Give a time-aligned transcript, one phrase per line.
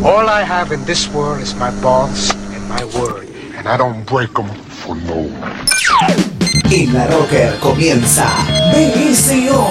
[0.00, 3.28] All I have in this world is my balls and my word.
[3.54, 5.52] And I don't break them for no one.
[6.72, 8.26] En la Rocker comienza
[8.72, 9.62] BSO,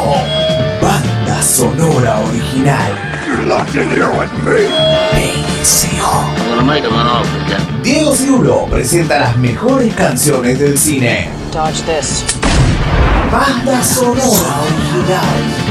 [0.79, 2.95] banda sonora original.
[3.27, 4.69] You're locked in here with me.
[5.11, 5.89] BSO.
[5.99, 7.81] I'm gonna make him an offer again.
[7.83, 11.29] Diego Cirulo presenta las mejores canciones del cine.
[11.51, 12.23] Dodge this.
[13.31, 15.70] Banda sonora original.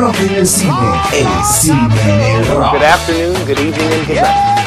[0.00, 0.72] Rock en el cine,
[1.12, 2.72] el cine en el rock.
[2.72, 4.58] Good afternoon, good evening, and good night.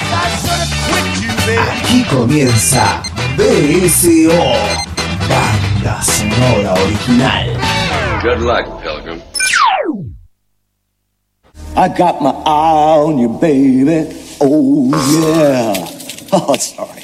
[1.71, 3.01] Aquí comienza
[3.37, 4.53] BSO,
[5.29, 7.57] banda sonora original.
[8.21, 9.21] Good luck, Pilgrim.
[11.75, 14.07] I got my eye on you, baby.
[14.41, 14.89] Oh,
[15.23, 15.97] yeah.
[16.33, 17.01] Oh, sorry.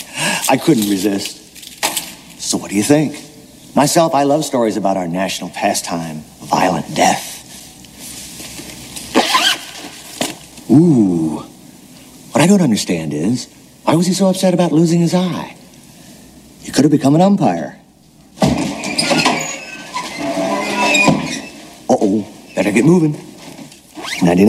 [0.50, 1.38] I couldn't resist.
[2.40, 3.14] So, what do you think?
[3.76, 7.37] Myself, I love stories about our national pastime, violent death.
[10.70, 11.44] Ooh.
[12.32, 13.48] What I don't understand is
[13.84, 15.56] why was he so upset about losing his eye?
[16.62, 17.80] He could have become an umpire.
[21.90, 22.28] Uh oh.
[22.56, 23.16] Better get moving.
[24.22, 24.46] Nighty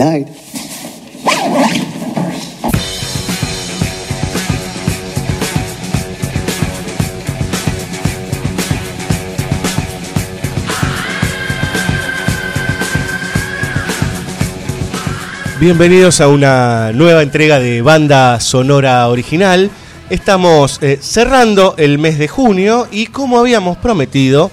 [15.59, 19.69] Bienvenidos a una nueva entrega de banda sonora original.
[20.09, 24.51] Estamos eh, cerrando el mes de junio y como habíamos prometido,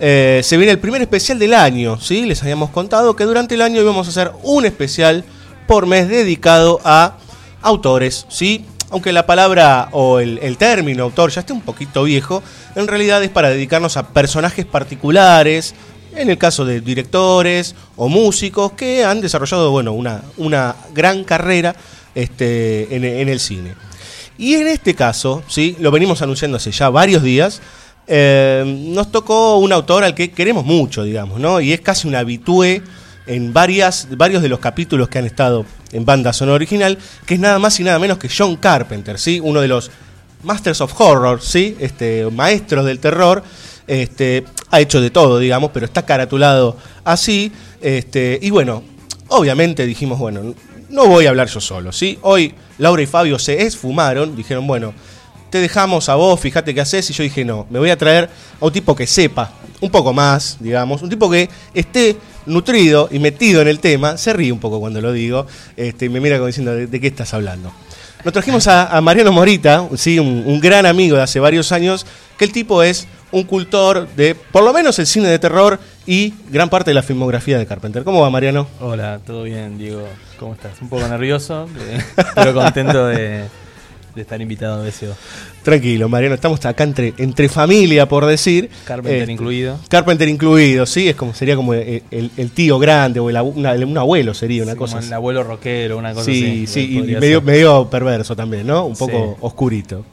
[0.00, 2.00] eh, se viene el primer especial del año.
[2.00, 2.24] ¿sí?
[2.24, 5.22] Les habíamos contado que durante el año íbamos a hacer un especial
[5.66, 7.18] por mes dedicado a
[7.60, 8.24] autores.
[8.30, 8.64] ¿sí?
[8.88, 12.42] Aunque la palabra o el, el término autor ya esté un poquito viejo,
[12.74, 15.74] en realidad es para dedicarnos a personajes particulares,
[16.14, 21.74] en el caso de directores o músicos que han desarrollado bueno, una, una gran carrera
[22.14, 23.74] este, en, el cine.
[24.36, 25.76] Y en este caso, ¿sí?
[25.80, 27.60] lo venimos anunciando hace ya varios días,
[28.06, 31.60] eh, nos tocó un autor al que queremos mucho, digamos, ¿no?
[31.60, 32.82] Y es casi un habitué
[33.26, 37.40] en varias, varios de los capítulos que han estado en banda sonora original, que es
[37.40, 39.40] nada más y nada menos que John Carpenter, ¿sí?
[39.40, 39.90] Uno de los
[40.42, 41.76] Masters of Horror, ¿sí?
[41.78, 43.42] Este, maestros del terror.
[43.88, 47.50] Este, ha hecho de todo, digamos, pero está caratulado así.
[47.80, 48.84] Este, y bueno,
[49.28, 50.54] obviamente dijimos, bueno,
[50.90, 52.18] no voy a hablar yo solo, ¿sí?
[52.22, 54.94] Hoy Laura y Fabio se esfumaron, dijeron, bueno,
[55.50, 57.08] te dejamos a vos, fíjate qué haces.
[57.10, 58.28] Y yo dije, no, me voy a traer
[58.60, 62.16] a un tipo que sepa un poco más, digamos, un tipo que esté
[62.46, 64.16] nutrido y metido en el tema.
[64.16, 65.46] Se ríe un poco cuando lo digo,
[65.76, 67.72] este, y me mira como diciendo, ¿de, qué estás hablando?
[68.24, 70.18] Nos trajimos a, a Mariano Morita, ¿sí?
[70.18, 72.04] Un, un gran amigo de hace varios años,
[72.36, 76.32] que el tipo es un cultor de, por lo menos, el cine de terror y
[76.50, 78.02] gran parte de la filmografía de Carpenter.
[78.04, 78.66] ¿Cómo va, Mariano?
[78.80, 80.06] Hola, todo bien, Diego.
[80.38, 80.80] ¿Cómo estás?
[80.80, 82.00] Un poco nervioso, eh,
[82.34, 83.44] pero contento de,
[84.14, 85.14] de estar invitado a BSO.
[85.62, 88.70] Tranquilo, Mariano, estamos acá entre, entre familia, por decir.
[88.86, 89.78] Carpenter Este, incluido.
[89.90, 93.72] Carpenter incluido, sí, es como sería como el, el- el tío grande o el una-
[93.74, 94.92] un abuelo sería una Sí, cosa.
[94.92, 95.08] como así.
[95.08, 96.66] el abuelo rockero, una cosa Sí, así.
[96.66, 98.86] sí, y podría medio, medio perverso también, ¿no?
[98.86, 99.38] Un poco Sí.
[99.42, 100.04] oscurito.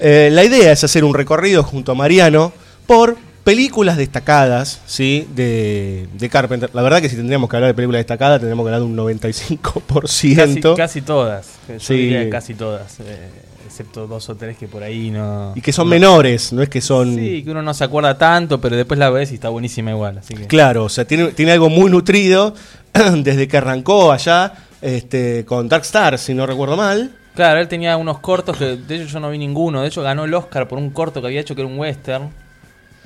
[0.00, 2.52] Eh, la idea es hacer un recorrido junto a Mariano
[2.86, 5.28] por películas destacadas, ¿sí?
[5.34, 6.70] De, de Carpenter.
[6.72, 8.96] La verdad que si tendríamos que hablar de películas destacadas, tendríamos que hablar de un
[8.96, 10.36] 95%.
[10.36, 11.46] Casi, casi todas.
[11.68, 11.94] Yo Sí.
[11.94, 13.00] diría casi todas.
[13.00, 13.28] eh,
[13.66, 15.52] excepto dos o tres que por ahí no.
[15.56, 17.16] Y que son no- menores, no es que son...
[17.16, 20.18] Sí, que uno no se acuerda tanto, pero después la ves y está buenísima igual.
[20.18, 20.46] Así que.
[20.46, 22.54] Claro, o sea, tiene, tiene algo muy nutrido
[23.16, 27.16] desde que arrancó allá este, con Dark Star, si no recuerdo mal.
[27.34, 29.82] Claro, él tenía unos cortos que de hecho yo no vi ninguno.
[29.82, 32.30] De hecho ganó el Oscar por un corto que había hecho que era un western.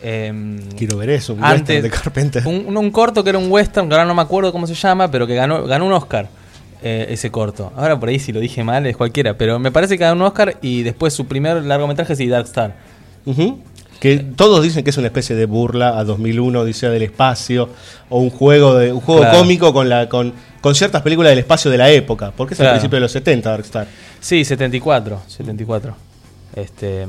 [0.01, 2.47] Em, Quiero ver eso, un antes- western de Carpenter.
[2.47, 5.27] Un, corto que era un western, que ahora no me acuerdo cómo se llama, pero
[5.27, 6.29] que ganó, ganó un Oscar.
[6.81, 7.73] eh, ese corto.
[7.77, 10.23] Ahora por ahí si lo dije mal es cualquiera, pero me parece que ganó un
[10.29, 12.75] Oscar y después su primer largometraje es Dark Star.
[13.27, 13.61] Ujú.
[14.01, 17.69] Que todos dicen que es una especie de burla a 2001, Odisea del Espacio,
[18.09, 19.39] o un juego de un juego Claro.
[19.39, 22.65] cómico con la con, con ciertas películas del espacio de la época, porque es al
[22.67, 22.75] Claro.
[22.77, 23.87] principio de los 70 Dark Star.
[24.21, 25.97] Sí, 74, 74.
[26.55, 27.07] Este,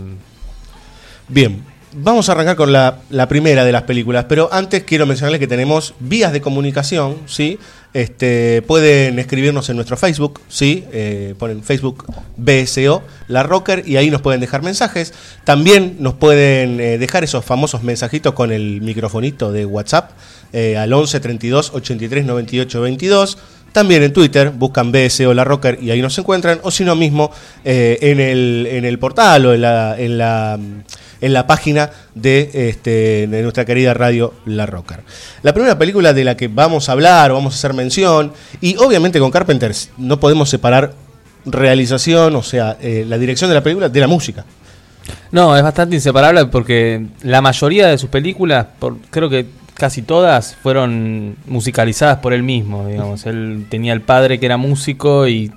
[1.27, 1.63] Bien,
[1.93, 5.93] vamos a arrancar con la, primera de las películas, pero antes quiero mencionarles que tenemos
[5.99, 7.59] vías de comunicación, ¿sí?
[7.91, 10.85] Este, pueden escribirnos en nuestro Facebook, ¿sí?
[10.91, 12.05] Eh, ponen Facebook
[12.37, 15.13] BSO, La Rocker, y ahí nos pueden dejar mensajes.
[15.43, 20.11] También nos pueden eh, dejar esos famosos mensajitos con el microfonito de WhatsApp
[20.53, 23.37] eh, al 11 32 83 98 22.
[23.71, 27.31] También en Twitter buscan BSO La Rocker y ahí nos encuentran, o si no mismo
[27.63, 29.61] eh, en, el, en el portal o en
[30.17, 30.59] la
[31.21, 35.01] en la página de, este, de nuestra querida radio La Rocker.
[35.43, 39.19] La primera película de la que vamos a hablar, vamos a hacer mención, y obviamente
[39.19, 40.93] con Carpenter no podemos separar
[41.45, 44.45] realización, o sea, eh, la dirección de la película, de la música.
[45.31, 48.67] No, es bastante inseparable porque la mayoría de sus películas,
[49.09, 52.87] creo que casi todas, fueron musicalizadas por él mismo.
[52.87, 55.51] Digamos, él tenía el padre que era músico y,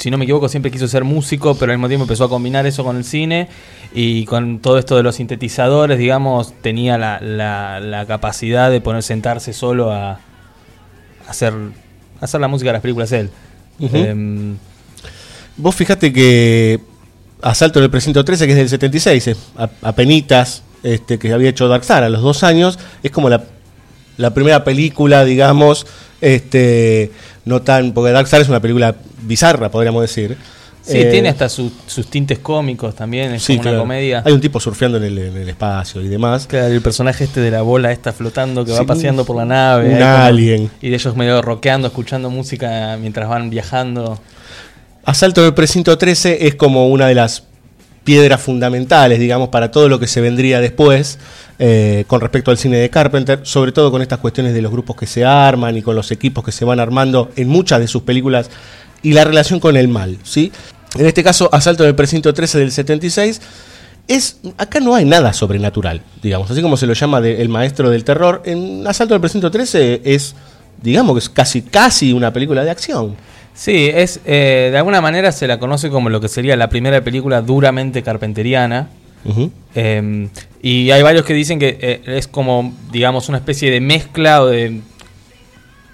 [0.00, 2.66] si no me equivoco, siempre quiso ser músico, pero al mismo tiempo empezó a combinar
[2.66, 3.48] eso con el cine
[3.94, 9.02] y con todo esto de los sintetizadores, digamos, tenía la, la, la capacidad de poner
[9.02, 10.18] sentarse solo a,
[11.28, 13.30] hacer, a hacer la música de las películas él.
[13.78, 13.96] Ujú.
[13.96, 14.56] Em,
[15.56, 16.80] Vos fijate que
[17.42, 21.50] Asalto en el Precinto 13, que es del 76, eh, a- apenitas, este, que había
[21.50, 23.44] hecho Dark Star a los dos años, es como la,
[24.16, 25.86] la primera película, digamos,
[26.22, 27.10] este,
[27.50, 30.38] no tan, porque Dark Star es una película bizarra, podríamos decir.
[30.82, 34.22] sí, Eh, tiene hasta su- sus tintes cómicos también, es sí, como una comedia.
[34.24, 36.46] Hay un tipo surfeando en el, en el espacio y demás.
[36.46, 39.44] Claro, el personaje este de la bola esta flotando que Sí, va paseando por la
[39.44, 39.88] nave.
[39.90, 40.70] un ahí como- alien.
[40.80, 44.18] y de ellos medio rockeando, escuchando música mientras van viajando.
[45.04, 47.44] Asalto del Precinto 13 es como una de las
[48.04, 51.18] piedras fundamentales, digamos, para todo lo que se vendría después
[51.62, 54.96] eh, con respecto al cine de Carpenter, sobre todo con estas cuestiones de los grupos
[54.96, 58.00] que se arman y con los equipos que se van armando en muchas de sus
[58.00, 58.48] películas
[59.02, 60.50] y la relación con el mal, ¿sí?
[60.98, 63.42] En este caso, Asalto del Precinto 13 del 76
[64.08, 68.04] es acá no hay nada sobrenatural, digamos, así como se lo llama el maestro del
[68.04, 70.34] terror, en Asalto del Precinto 13 es
[70.80, 73.16] digamos que es casi casi una película de acción.
[73.52, 77.04] Sí, es eh, de alguna manera se la conoce como lo que sería la primera
[77.04, 78.88] película duramente carpenteriana.
[79.74, 80.28] Eh,
[80.62, 84.46] y hay varios que dicen que eh, es como, digamos, una especie de mezcla o
[84.46, 84.80] de,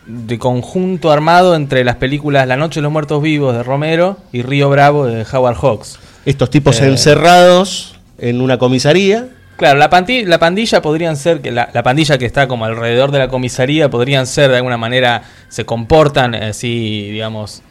[0.07, 4.43] de conjunto armado entre las películas La Noche de los Muertos Vivos de Romero y
[4.43, 5.99] Río Bravo de Howard Hawks.
[6.25, 6.87] Estos tipos Eh.
[6.87, 9.29] encerrados en una comisaría.
[9.57, 13.29] Claro, la, pandilla podrían ser, que la, la pandilla que está como alrededor de la
[13.29, 17.63] comisaría podrían ser de alguna manera, se comportan así, digamos,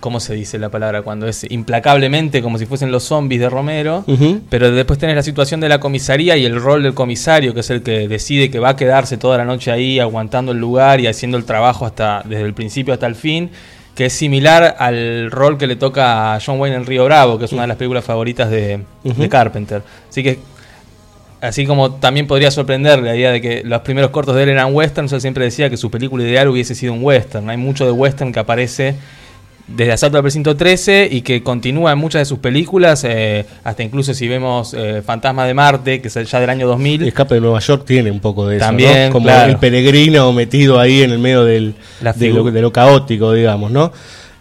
[0.00, 1.02] ¿cómo se dice la palabra?
[1.02, 4.04] Cuando es implacablemente como si fuesen los zombies de Romero,
[4.48, 7.70] pero después tenés la situación de la comisaría y el rol del comisario, que es
[7.70, 11.06] el que decide que va a quedarse toda la noche ahí aguantando el lugar y
[11.06, 13.50] haciendo el trabajo hasta desde el principio hasta el fin,
[13.94, 17.46] que es similar al rol que le toca a John Wayne en Río Bravo, que
[17.46, 19.28] es una de las películas favoritas de, de.
[19.28, 19.82] Carpenter.
[20.08, 20.38] Así que
[21.40, 24.74] Así como también podría sorprender la idea de que los primeros cortos de él eran
[24.74, 27.48] westerns, él siempre decía que su película ideal hubiese sido un western.
[27.48, 28.96] Hay mucho de western que aparece
[29.68, 33.82] desde Asalto al Precinto 13 y que continúa en muchas de sus películas, eh, hasta
[33.82, 37.02] incluso si vemos eh, Fantasma de Marte, que es ya del año 2000.
[37.06, 39.12] Escape de Nueva York tiene un poco de eso, También, ¿no?
[39.12, 39.50] Como claro.
[39.50, 43.70] el peregrino metido ahí en el medio del, de, lo, figu- de lo caótico, digamos,
[43.70, 43.92] ¿no?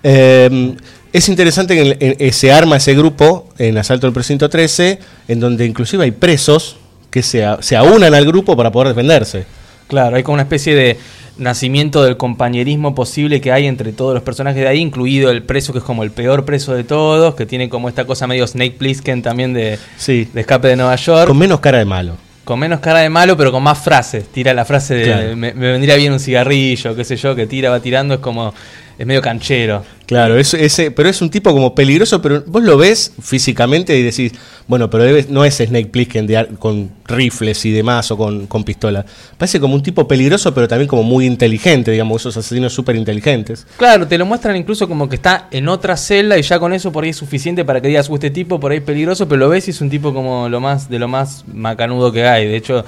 [0.04, 0.76] Eh,
[1.14, 5.40] es interesante que en- en- se arma ese grupo en Asalto al Precinto 13, en
[5.40, 6.78] donde inclusive hay presos
[7.10, 9.46] que se, a- se aunan al grupo para poder defenderse.
[9.88, 10.98] Claro, hay como una especie de
[11.38, 15.72] nacimiento del compañerismo posible que hay entre todos los personajes de ahí, incluido el preso
[15.74, 18.76] que es como el peor preso de todos, que tiene como esta cosa medio Snake
[18.78, 20.28] Plissken también de, Sí.
[20.34, 21.28] de escape de Nueva York.
[21.28, 22.18] Con menos cara de malo.
[22.44, 24.26] Con menos cara de malo, pero con más frases.
[24.30, 25.36] Tira la frase de Claro.
[25.36, 28.54] me, me vendría bien un cigarrillo, qué sé yo, que tira, va tirando, es como.
[28.98, 29.84] Es medio canchero.
[30.08, 34.02] Claro, es, ese, pero es un tipo como peligroso, pero vos lo ves físicamente y
[34.02, 34.32] decís,
[34.66, 39.06] bueno, pero no es Snake Plissken de con rifles y demás o con, con pistola.
[39.38, 43.68] Parece como un tipo peligroso, pero también como muy inteligente, digamos, esos asesinos súper inteligentes.
[43.78, 46.92] Claro, te lo muestran incluso como que está en otra celda y ya con eso
[46.92, 49.40] por ahí es suficiente para que digas, "Uh, este tipo por ahí es peligroso, pero
[49.40, 52.48] lo ves y es un tipo como lo más de lo más macanudo que hay.
[52.48, 52.84] De hecho,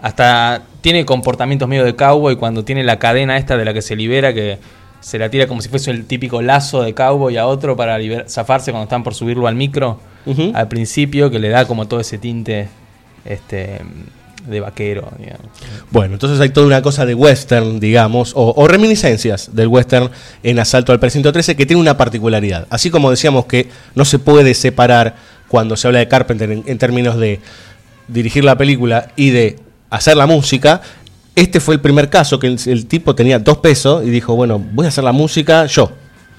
[0.00, 3.94] hasta tiene comportamientos medio de cowboy cuando tiene la cadena esta de la que se
[3.94, 4.58] libera que
[5.02, 8.70] se la tira como si fuese el típico lazo de cowboy a otro para zafarse
[8.70, 10.00] cuando están por subirlo al micro
[10.54, 12.68] al principio que le da como todo ese tinte
[13.24, 13.80] este
[14.46, 15.46] de vaquero, digamos.
[15.90, 20.10] Bueno, entonces hay toda una cosa de western, digamos, o, o reminiscencias del western
[20.42, 22.66] en Asalto al Precinto 13 que tiene una particularidad.
[22.70, 25.16] Así como decíamos que no se puede separar
[25.48, 27.40] cuando se habla de Carpenter en, en términos de
[28.08, 29.58] dirigir la película y de
[29.90, 30.80] hacer la música,
[31.34, 34.86] este fue el primer caso que el, tipo tenía dos pesos y dijo, bueno, voy
[34.86, 35.92] a hacer la música yo.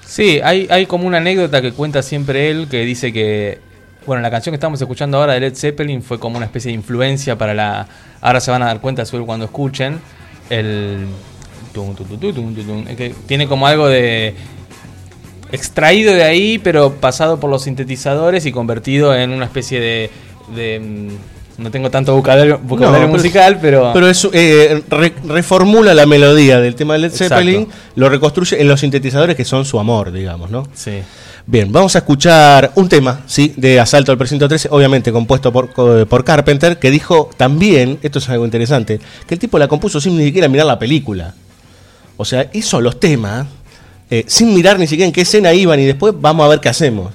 [0.06, 3.58] Sí, hay, hay como una anécdota que cuenta siempre él que dice que,
[4.06, 6.74] bueno, la canción que estamos escuchando ahora de Led Zeppelin fue como una especie de
[6.74, 7.88] influencia para la...
[8.20, 9.98] Ahora se van a dar cuenta seguro cuando escuchen
[10.50, 11.06] el...
[13.26, 14.34] tiene como algo de...
[15.50, 20.10] extraído de ahí, pero pasado por los sintetizadores y convertido en una especie de...
[20.54, 21.08] de, mm,
[21.58, 23.90] no tengo tanto vocabulario, vocabulario No, pero- musical, pero...
[23.94, 27.34] Pero eso eh, re- reformula la melodía del tema de Led Exacto.
[27.36, 30.66] Zeppelin, lo reconstruye en los sintetizadores que son su amor, digamos, ¿no?
[30.74, 31.00] sí.
[31.46, 33.52] Bien, vamos a escuchar un tema, ¿sí?
[33.58, 35.68] De Asalto al Precinto 13, obviamente compuesto por,
[36.08, 40.16] por Carpenter, que dijo también, esto es algo interesante, que el tipo la compuso sin
[40.16, 41.34] ni siquiera mirar la película.
[42.16, 43.46] O sea, hizo los temas
[44.10, 46.70] eh, sin mirar ni siquiera en qué escena iban y después vamos a ver qué
[46.70, 47.12] hacemos.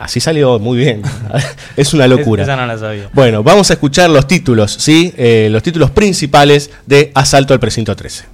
[0.00, 1.02] Así salió muy bien.
[1.76, 2.42] es una locura.
[2.42, 3.10] Esa no la sabía.
[3.12, 5.12] Bueno, vamos a escuchar los títulos, ¿sí?
[5.18, 8.24] Eh, los títulos principales de Asalto al Precinto 13.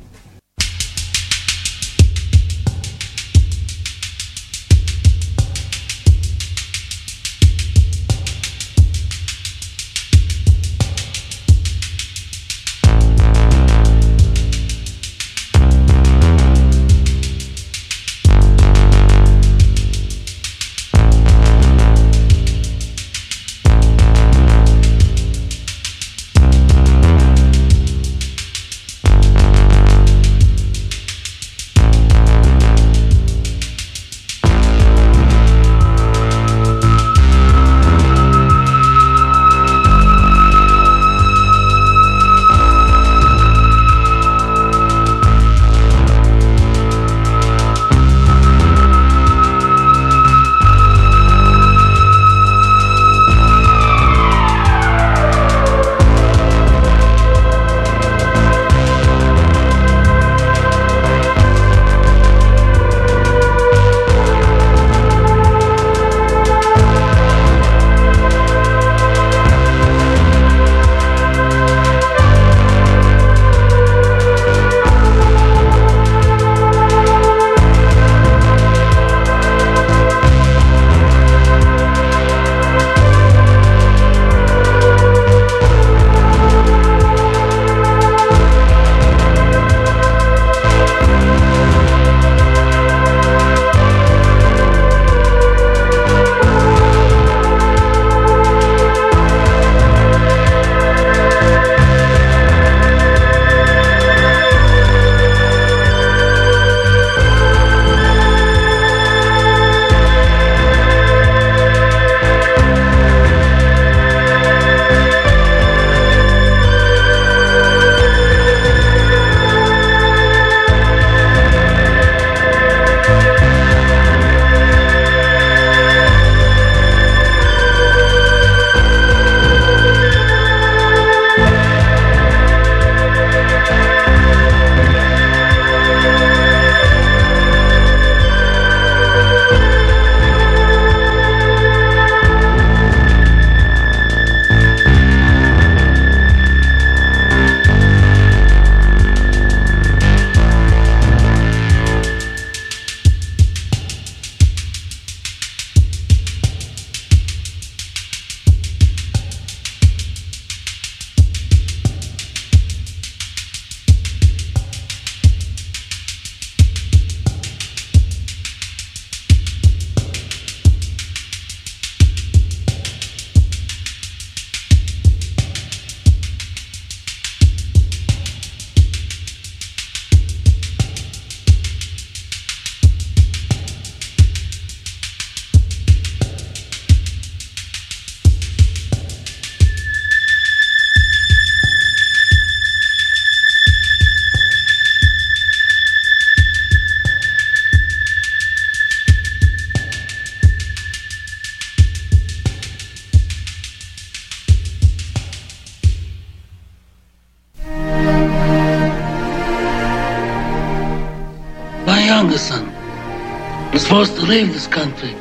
[214.26, 215.14] Leave this country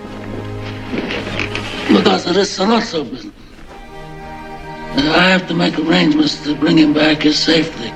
[1.87, 3.33] because of this Sonoso business.
[4.97, 7.91] I have to make arrangements to bring him back here safely,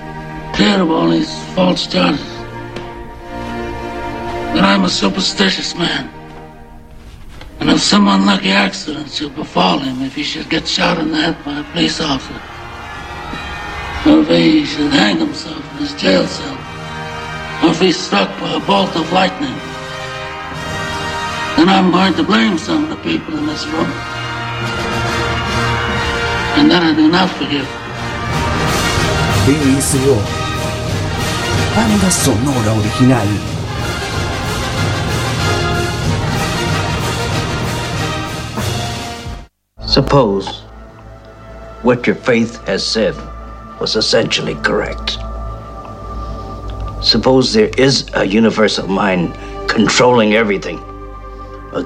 [0.54, 1.12] clear of all
[1.56, 2.22] false charges.
[4.54, 6.10] But I'm a superstitious man.
[7.60, 11.18] And if some unlucky accident should befall him, if he should get shot in the
[11.18, 12.42] head by a police officer,
[14.10, 16.58] or if he should hang himself in his jail cell,
[17.64, 19.69] or if he's struck by a bolt of lightning,
[21.60, 23.92] then I'm going to blame some of the people in this room.
[26.56, 27.68] And then I do not forgive.
[29.46, 30.16] BSO.
[31.76, 33.28] Banda sonora original.
[39.86, 40.62] Suppose
[41.82, 43.16] what your faith has said
[43.82, 45.18] was essentially correct.
[47.04, 49.34] Suppose there is a universal mind
[49.70, 50.89] controlling everything, a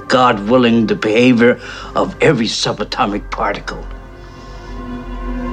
[0.07, 1.59] God willing the behavior
[1.95, 3.85] of every subatomic particle.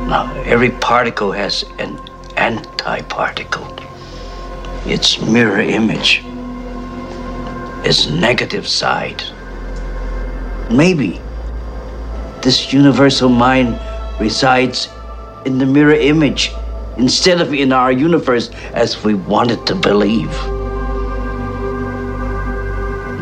[0.06, 1.96] Now, every particle has an
[2.36, 3.66] antiparticle.
[4.86, 6.22] Its mirror image,
[7.84, 9.22] its negative side.
[10.70, 11.20] Maybe
[12.42, 13.78] this universal mind
[14.20, 14.88] resides
[15.44, 16.52] in the mirror image
[16.96, 20.59] instead of in our universe as we wanted to believe.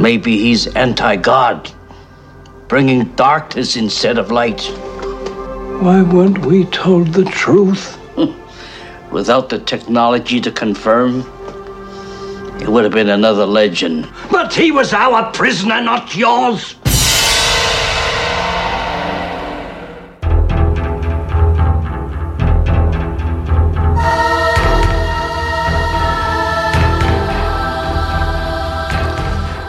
[0.00, 1.70] Maybe he's anti God,
[2.68, 4.62] bringing darkness instead of light.
[5.82, 7.98] Why weren't we told the truth?
[9.10, 11.20] Without the technology to confirm,
[12.60, 14.08] it would have been another legend.
[14.30, 16.76] But he was our prisoner, not yours.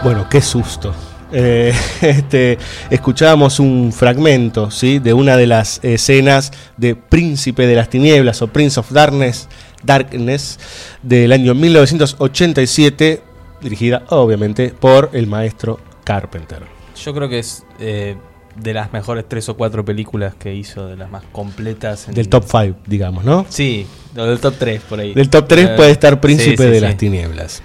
[0.04, 0.94] Bueno, qué susto.
[1.32, 2.58] Eh, este,
[2.90, 5.00] escuchábamos un fragmento ¿sí?
[5.00, 9.48] de una de las escenas de Príncipe de las Tinieblas o Prince of Darkness,
[9.84, 10.60] Darkness
[11.04, 13.22] del año 1987,
[13.62, 16.64] dirigida obviamente por el maestro Carpenter.
[17.04, 18.16] Yo creo que es eh,
[18.56, 22.08] de las mejores tres o cuatro películas que hizo, de las más completas.
[22.08, 23.46] en- Del top 5, digamos, ¿no?
[23.50, 23.86] Sí,
[24.18, 25.14] o del top 3 por ahí.
[25.14, 26.82] Del top 3 Eh, puede estar Príncipe sí, sí, de sí.
[26.82, 27.62] las Tinieblas.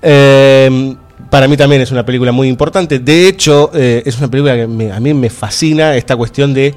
[0.00, 0.94] Eh,
[1.30, 2.98] para mí también es una película muy importante.
[2.98, 6.74] De hecho, eh, es una película que me- a mí me fascina esta cuestión de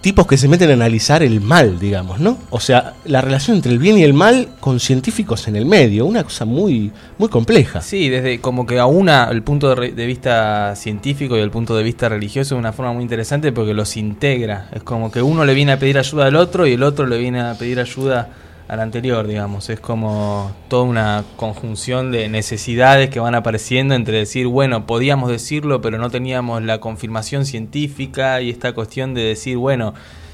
[0.00, 2.36] tipos que se meten a analizar el mal, digamos, ¿no?
[2.50, 6.06] O sea, la relación entre el bien y el mal con científicos en el medio,
[6.06, 7.80] una cosa muy, muy compleja.
[7.82, 11.84] Sí, desde como que aúna el punto de, de vista científico y el punto de
[11.84, 14.68] vista religioso de una forma muy interesante porque los integra.
[14.72, 17.18] Es como que uno le viene a pedir ayuda al otro y el otro le
[17.18, 18.28] viene a pedir ayuda
[18.72, 19.68] al anterior, digamos.
[19.68, 25.82] Es como toda una conjunción de necesidades que van apareciendo entre decir, bueno, podíamos decirlo,
[25.82, 29.92] pero no teníamos la confirmación científica y esta cuestión de decir, bueno,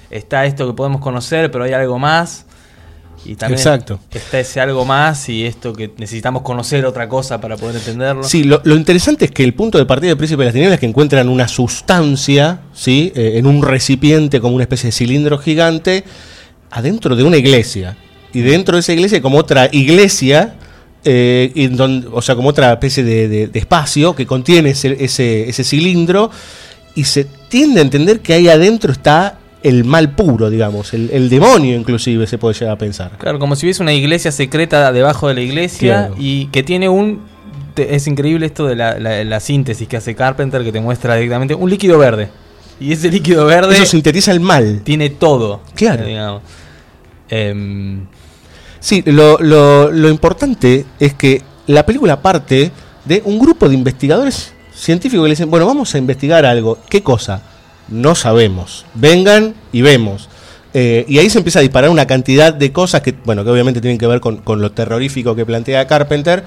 [0.08, 2.46] está esto que podemos conocer, pero hay algo más.
[3.24, 3.98] Y también Exacto.
[4.12, 8.22] está ese algo más y esto que necesitamos conocer otra cosa para poder entenderlo.
[8.22, 10.74] Sí, lo, lo interesante es que el punto de partida del Príncipe de las Tinieblas
[10.74, 13.12] es que encuentran una sustancia, ¿sí?
[13.16, 16.04] Eh, en un recipiente como una especie de cilindro gigante,
[16.70, 17.96] adentro de una iglesia.
[18.32, 20.54] Y dentro de esa iglesia hay como otra iglesia,
[21.04, 24.96] eh, en donde- o sea, como otra especie de, de- de espacio que contiene ese,
[25.02, 26.30] ese, ese cilindro,
[26.94, 31.28] y se tiende a entender que ahí adentro está el mal puro, digamos, el, el
[31.28, 33.12] demonio inclusive se puede llegar a pensar.
[33.18, 36.14] Claro, como si hubiese una iglesia secreta debajo de la iglesia Claro.
[36.18, 37.22] y que tiene un...
[37.76, 41.54] Es increíble esto de la, la- la síntesis que hace Carpenter que te muestra directamente
[41.54, 42.28] un líquido verde.
[42.80, 44.80] Y ese líquido verde Eso sintetiza el mal.
[44.84, 45.62] tiene todo.
[45.74, 46.02] Claro.
[46.04, 46.42] eh, digamos.
[48.80, 52.70] Sí, lo, lo- importante es que la película parte
[53.04, 56.78] de un grupo de investigadores científicos que le dicen, bueno, vamos a investigar algo.
[56.88, 57.42] ¿Qué cosa?
[57.88, 58.84] No sabemos.
[58.94, 60.28] Vengan y vemos.
[60.74, 63.80] Eh, y ahí se empieza a disparar una cantidad de cosas que, bueno, que obviamente
[63.80, 66.44] tienen que ver con, con lo terrorífico que plantea Carpenter,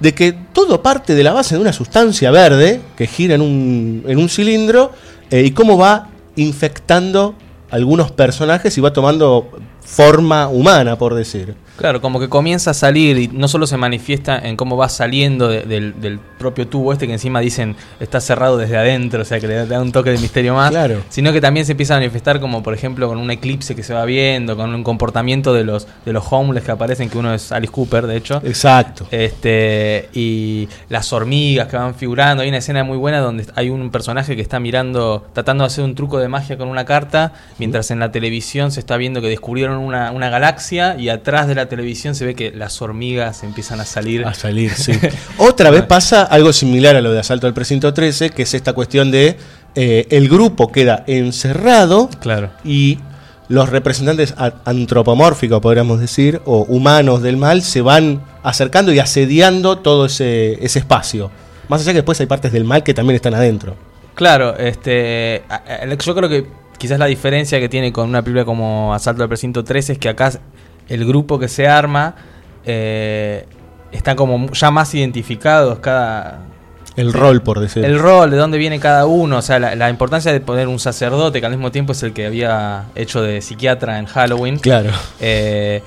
[0.00, 4.04] de que todo parte de la base de una sustancia verde que gira en un,
[4.08, 4.92] en un cilindro
[5.30, 7.34] eh, y cómo va infectando
[7.70, 9.50] algunos personajes y va tomando
[9.84, 11.54] forma humana, por decir.
[11.76, 15.48] Claro, como que comienza a salir y no solo se manifiesta en cómo va saliendo
[15.48, 19.40] de- del, del propio tubo este que encima dicen está cerrado desde adentro, o sea
[19.40, 21.02] que le da un toque de misterio más, Claro.
[21.08, 23.94] sino que también se empieza a manifestar como por ejemplo con un eclipse que se
[23.94, 27.50] va viendo, con un comportamiento de los de los homeless que aparecen, que uno es
[27.50, 28.42] Alice Cooper de hecho.
[28.44, 29.06] Exacto.
[29.10, 32.42] Este, y las hormigas que van figurando.
[32.42, 35.84] Hay una escena muy buena donde hay un personaje que está mirando, tratando de hacer
[35.84, 39.28] un truco de magia con una carta, mientras en la televisión se está viendo que
[39.28, 43.80] descubrieron una, una galaxia y atrás de la televisión se ve que las hormigas empiezan
[43.80, 44.24] a salir.
[44.26, 44.92] A salir, sí.
[45.38, 48.72] Otra vez pasa algo similar a lo de Asalto al Precinto 13, que es esta
[48.72, 49.36] cuestión de
[49.74, 52.50] eh, el grupo queda encerrado Claro.
[52.64, 52.98] y
[53.48, 60.06] los representantes antropomórficos, podríamos decir, o humanos del mal, se van acercando y asediando todo
[60.06, 61.30] ese, ese espacio.
[61.68, 63.76] Más allá que después hay partes del mal que también están adentro.
[64.14, 65.42] Claro, este,
[66.04, 66.46] yo creo que
[66.78, 70.08] quizás la diferencia que tiene con una película como Asalto al Precinto 13 es que
[70.08, 70.32] acá
[70.90, 72.14] el grupo que se arma
[72.66, 73.46] eh,
[73.92, 76.40] está como ya más identificados cada,
[76.96, 77.84] El rol, por decir.
[77.84, 80.78] El rol, de dónde viene cada uno, o sea, la, la importancia de poner un
[80.78, 84.58] sacerdote que al mismo tiempo es el que había hecho de psiquiatra en Halloween.
[84.58, 84.90] Claro.
[85.20, 85.82] Eh,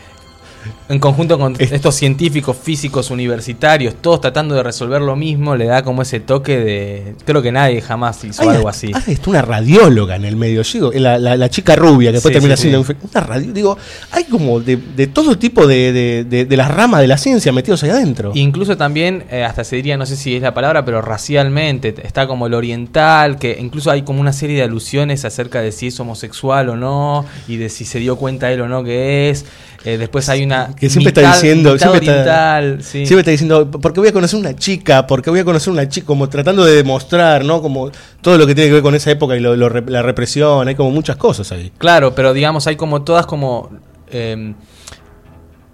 [0.89, 5.83] en conjunto con estos científicos físicos universitarios, todos tratando de resolver lo mismo, le da
[5.83, 7.15] como ese toque de.
[7.25, 8.91] Creo que nadie jamás hizo algo así.
[9.07, 12.39] Está una radióloga en el medio, Llego, la, la, la chica rubia que después Sí,
[12.39, 12.93] termina sí, siendo sí.
[13.11, 13.53] una radio.
[13.53, 13.77] Digo,
[14.11, 17.51] hay como de, de todo tipo de, de, de- de las ramas de la ciencia
[17.51, 18.31] metidos ahí adentro.
[18.35, 22.27] Incluso también, eh, hasta se diría, no sé si es la palabra, pero racialmente, está
[22.27, 25.99] como el oriental, que incluso hay como una serie de alusiones acerca de si es
[25.99, 29.45] homosexual o no, y de si se dio cuenta él o no que es.
[29.85, 30.73] Eh, después hay una...
[30.75, 33.05] que siempre está diciendo, siempre está, oriental, sí.
[33.05, 36.07] siempre está diciendo, porque voy a conocer una chica, porque voy a conocer una chica,
[36.07, 37.61] como tratando de demostrar, ¿no?
[37.61, 37.91] Como
[38.21, 40.75] todo lo que tiene que ver con esa época y lo- lo la represión, hay
[40.75, 41.71] como muchas cosas ahí.
[41.77, 43.71] Claro, pero digamos, hay como todas como...
[44.09, 44.53] eh,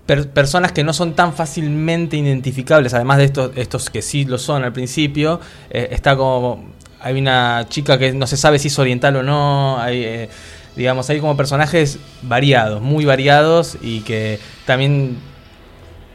[0.06, 4.39] per- personas que no son tan fácilmente identificables, además de estos, estos que sí lo
[4.39, 6.78] son al principio, eh, está como...
[7.02, 10.04] Hay una chica que no se sabe si es oriental o no, hay...
[10.04, 10.30] eh,
[10.80, 15.18] digamos, hay como personajes variados, muy variados y que también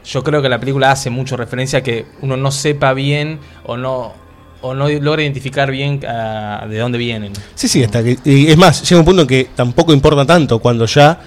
[0.03, 3.77] yo creo que la película hace mucho referencia a que uno no sepa bien o
[3.77, 4.13] no
[4.61, 7.33] o no logra identificar bien ah, de dónde vienen.
[7.53, 8.03] Sí, sí, está.
[8.03, 11.19] que- Y es más, llega un punto en que tampoco importa tanto cuando ya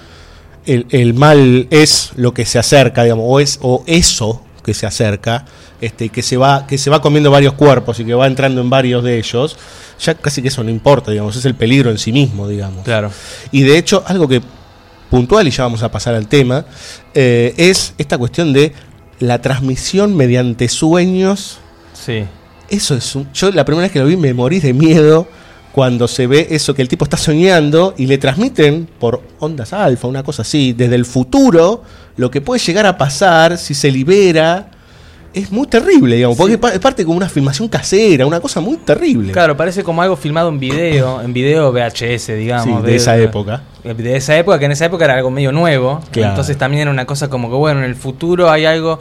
[0.65, 4.85] el, el mal es lo que se acerca, digamos, o es o eso que se
[4.85, 5.45] acerca,
[5.81, 8.69] este, que se va que se va comiendo varios cuerpos y que va entrando en
[8.69, 9.57] varios de ellos,
[9.99, 12.83] ya casi que eso no importa, digamos, es el peligro en sí mismo, digamos.
[12.83, 13.11] Claro.
[13.51, 14.41] Y de hecho, algo que
[15.09, 16.65] puntual, y ya vamos a pasar al tema,
[17.13, 18.73] eh, es esta cuestión de
[19.19, 21.59] la transmisión mediante sueños
[21.93, 22.23] Sí.
[22.69, 25.27] eso es un, yo la primera vez que lo vi me morí de miedo
[25.73, 30.07] cuando se ve eso que el tipo está soñando y le transmiten por ondas alfa,
[30.07, 31.83] una cosa así, desde el futuro,
[32.17, 34.71] lo que puede llegar a pasar si se libera.
[35.33, 38.59] Es muy terrible, digamos, porque es pa- es parte como una filmación casera, una cosa
[38.61, 39.31] muy terrible.
[39.31, 42.81] Claro, parece como algo filmado en video, en video VHS, digamos.
[42.81, 43.61] Sí, de esa época.
[43.83, 46.01] De esa época, que en esa época era algo medio nuevo.
[46.11, 46.29] Claro.
[46.31, 48.99] Entonces también era una cosa como que, bueno, en el futuro hay algo.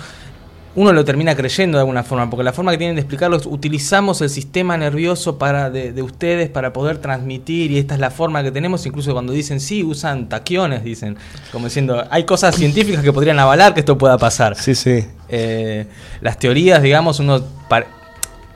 [0.79, 3.47] Uno lo termina creyendo de alguna forma, porque la forma que tienen de explicarlo es
[3.47, 8.11] utilizamos el sistema nervioso para de, de ustedes para poder transmitir, y esta es la
[8.13, 11.17] forma que tenemos, incluso cuando dicen sí, usan taquiones, dicen,
[11.51, 14.55] como diciendo, hay cosas científicas que podrían avalar que esto pueda pasar.
[14.55, 15.05] Sí, sí.
[15.29, 15.87] Eh,
[16.21, 17.43] las teorías, digamos, uno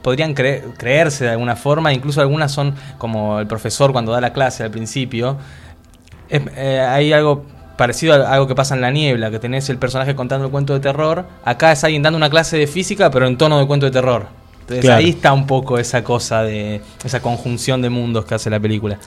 [0.01, 4.33] podrían cre- creerse de alguna forma, incluso algunas son como el profesor cuando da la
[4.33, 5.39] clase al principio.
[6.29, 7.45] Eh, hay algo
[7.77, 10.75] parecido a algo que pasa en la niebla, que tenés el personaje contando el cuento
[10.75, 11.25] de terror.
[11.45, 14.27] Acá es alguien dando una clase de física, pero en tono de cuento de terror.
[14.63, 14.99] Entonces Claro.
[14.99, 18.99] ahí está un poco esa cosa de esa conjunción de mundos que hace la película.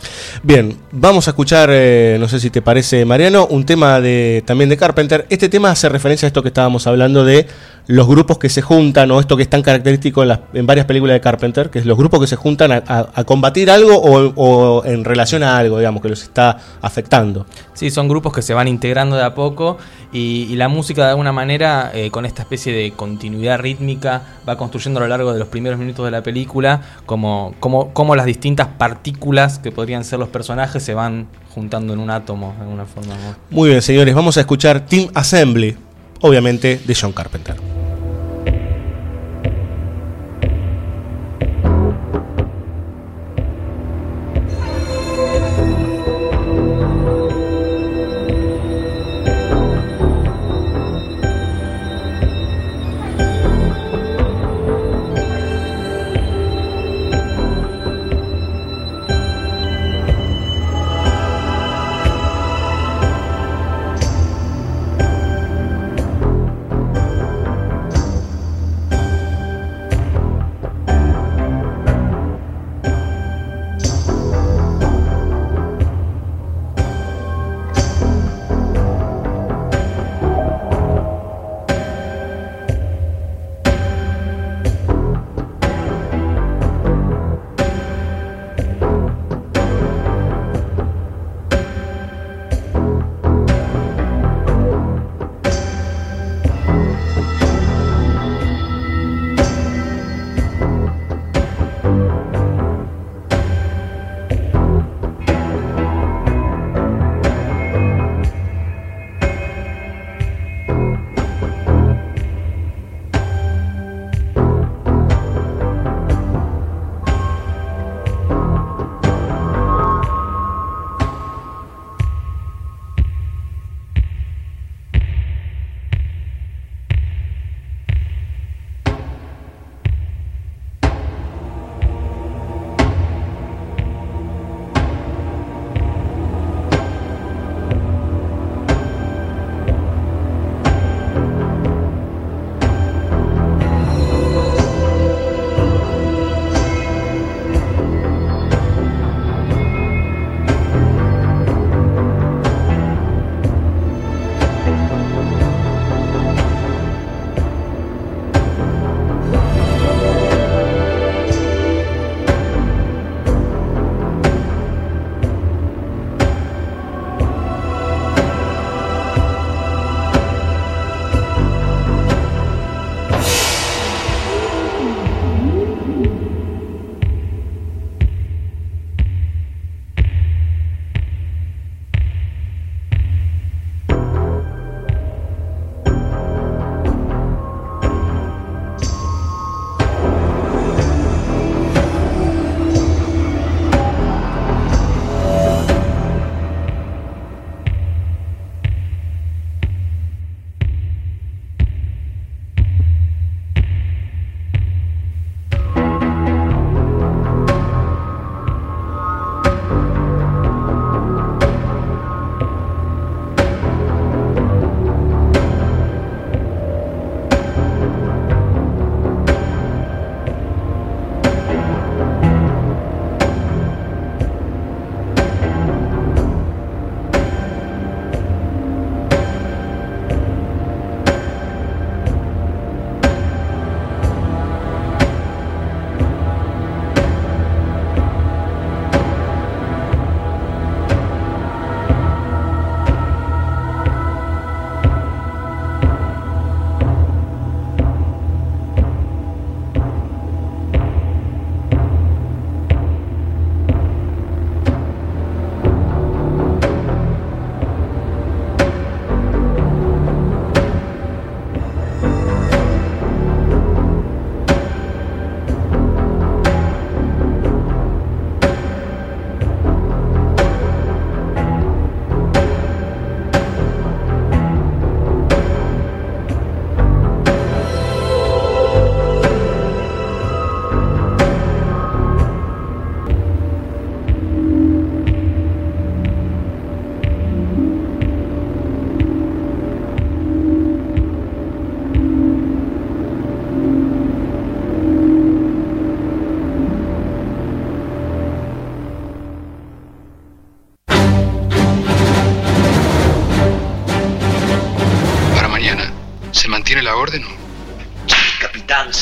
[0.44, 4.70] Bien, vamos a escuchar, eh, no sé si te parece, Mariano, un tema de también
[4.70, 5.26] de Carpenter.
[5.30, 7.48] Este tema hace referencia a esto que estábamos hablando de
[7.88, 10.86] los grupos que se juntan, o esto que es tan característico en, las- en varias
[10.86, 13.96] películas de Carpenter, que es los grupos que se juntan a, a- a combatir algo
[13.96, 17.46] o, o en relación a algo, digamos, que los está afectando.
[17.74, 19.78] Sí, son grupos que se van integrando de a poco
[20.12, 24.58] y, y la música de alguna manera, eh, con esta especie de continuidad rítmica, va
[24.58, 28.26] construyendo a lo largo de los primeros minutos de la película como, como, como las
[28.26, 32.86] distintas partículas que podrían ser los personajes se van juntando en un átomo de alguna
[32.86, 33.14] forma.
[33.50, 35.78] Muy bien, señores, vamos a escuchar Team Assembly,
[36.26, 37.56] obviamente de John Carpenter.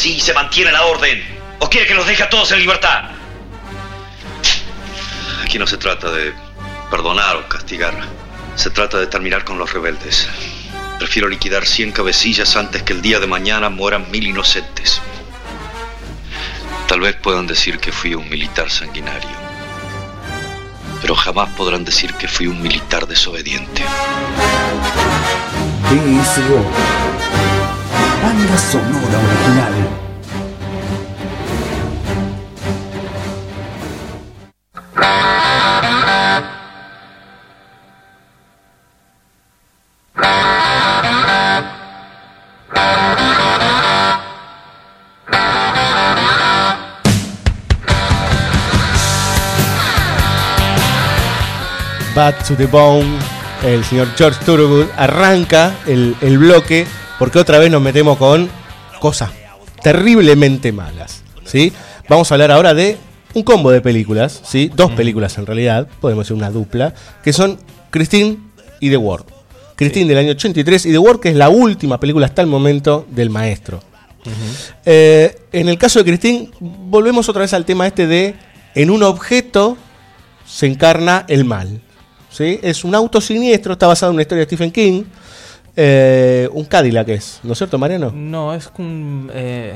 [0.04, 1.24] Capitán, sí, se mantiene la orden.
[1.60, 3.12] ¿O quiere que los deje a todos en libertad?
[5.42, 6.34] Aquí no se trata de
[6.92, 7.94] perdonar o castigar.
[8.56, 10.28] Se trata de terminar con los rebeldes.
[11.00, 15.02] Prefiero liquidar 100 cabecillas antes que el día de mañana mueran mil inocentes.
[16.88, 19.30] Tal vez puedan decir que fui un militar sanguinario,
[21.02, 23.84] pero jamás podrán decir que fui un militar desobediente.
[28.24, 29.76] Banda sonora original.
[52.16, 53.20] Bad to the Bone,
[53.64, 56.88] el señor George Thorogood arranca el, el bloque
[57.20, 58.50] porque otra vez nos metemos con
[59.00, 59.32] cosas
[59.82, 61.24] terriblemente malas.
[61.46, 61.72] ¿sí?
[62.10, 62.98] Vamos a hablar ahora de
[63.34, 64.72] un combo de películas, ¿sí?
[64.74, 67.60] dos películas en realidad, podemos decir una dupla, que son
[67.92, 68.38] Christine
[68.80, 69.26] y The World.
[69.76, 73.06] Christine del año 83 y The World que es la última película hasta el momento
[73.10, 73.82] del maestro.
[74.86, 78.36] Eh, en el caso de Christine, volvemos otra vez al tema este de
[78.76, 79.78] en un objeto
[80.46, 81.82] se encarna el mal.
[82.30, 82.60] ¿sí?
[82.64, 85.04] Es un auto siniestro, está basado en una historia de Stephen King.
[85.76, 88.12] Eh, un Cadillac es, ¿no es cierto, Mariano?
[88.14, 89.30] No, es un.
[89.34, 89.74] eh,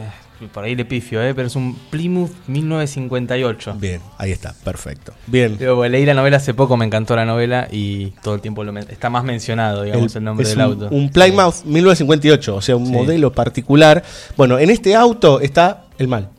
[0.54, 3.76] por ahí le pifio, eh, pero es un Plymouth 1958.
[3.80, 5.14] Bien, ahí está, perfecto.
[5.26, 5.58] Bien.
[5.58, 8.78] Digo, leí la novela hace poco, me encantó la novela y todo el tiempo lo
[8.78, 10.90] está más mencionado, digamos, el, nombre es del un, auto.
[10.92, 12.92] Un Plymouth 1958, o sea, un Sí.
[12.92, 14.04] modelo particular.
[14.36, 16.30] Bueno, en este auto está el mal.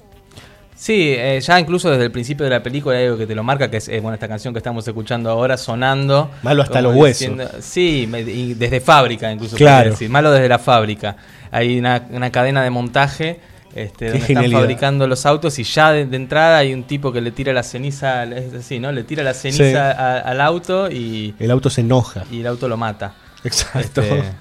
[0.81, 3.43] Sí, eh, ya incluso desde el principio de la película hay algo que te lo
[3.43, 6.31] marca, que es eh, bueno, esta canción que estamos escuchando ahora sonando.
[6.43, 7.31] Malo hasta los huesos.
[7.61, 9.57] sí, me- y desde fábrica incluso.
[9.57, 9.91] Claro.
[9.91, 11.17] decir, malo desde la fábrica.
[11.51, 13.41] Hay una, una cadena de montaje
[13.75, 17.21] este, donde están fabricando los autos y ya de, de entrada hay un tipo que
[17.21, 18.93] le tira la ceniza, es así, ¿no?
[18.93, 19.75] Le tira la ceniza Sí.
[19.75, 22.23] a- al auto y, El auto se enoja.
[22.31, 23.15] y el auto lo mata.
[23.43, 24.01] Exacto.
[24.01, 24.23] Este,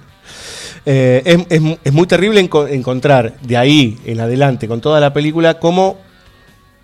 [0.90, 5.12] Eh, es, es- es muy terrible enco- encontrar de ahí en adelante con toda la
[5.12, 5.98] película cómo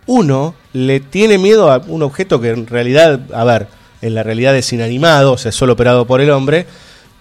[0.08, 3.68] uno le tiene miedo a un objeto que en realidad, a ver,
[4.02, 6.66] en la realidad es inanimado, o sea, es solo operado por el hombre,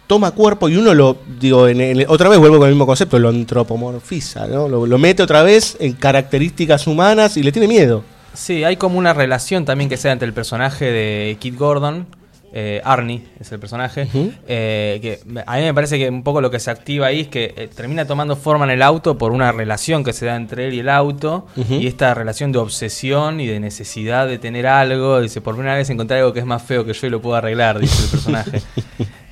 [0.06, 3.28] toma cuerpo y uno lo, digo, en otra vez vuelvo con el mismo concepto, lo
[3.28, 4.68] antropomorfiza, ¿no?
[4.68, 8.04] Lo, lo mete otra vez en características humanas y le tiene miedo.
[8.34, 12.06] Sí, hay como una relación también que sea entre el personaje de Kit Gordon,
[12.54, 14.06] eh, Arnie es el personaje,
[14.46, 17.28] eh, que a mí me parece que un poco lo que se activa ahí es
[17.28, 20.68] que eh, termina tomando forma en el auto por una relación que se da entre
[20.68, 25.22] él y el auto, y esta relación de obsesión y de necesidad de tener algo,
[25.22, 27.36] dice, por primera vez encontré algo que es más feo que yo y lo puedo
[27.36, 28.62] arreglar, dice el personaje.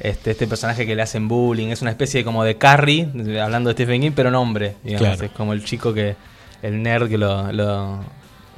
[0.01, 3.07] Este, este personaje que le hacen bullying, es una especie como de Carrie,
[3.39, 5.27] hablando de Stephen King, pero en hombre, digamos, Claro.
[5.27, 6.17] es como el chico que,
[6.63, 7.53] el nerd que lo...
[7.53, 8.01] lo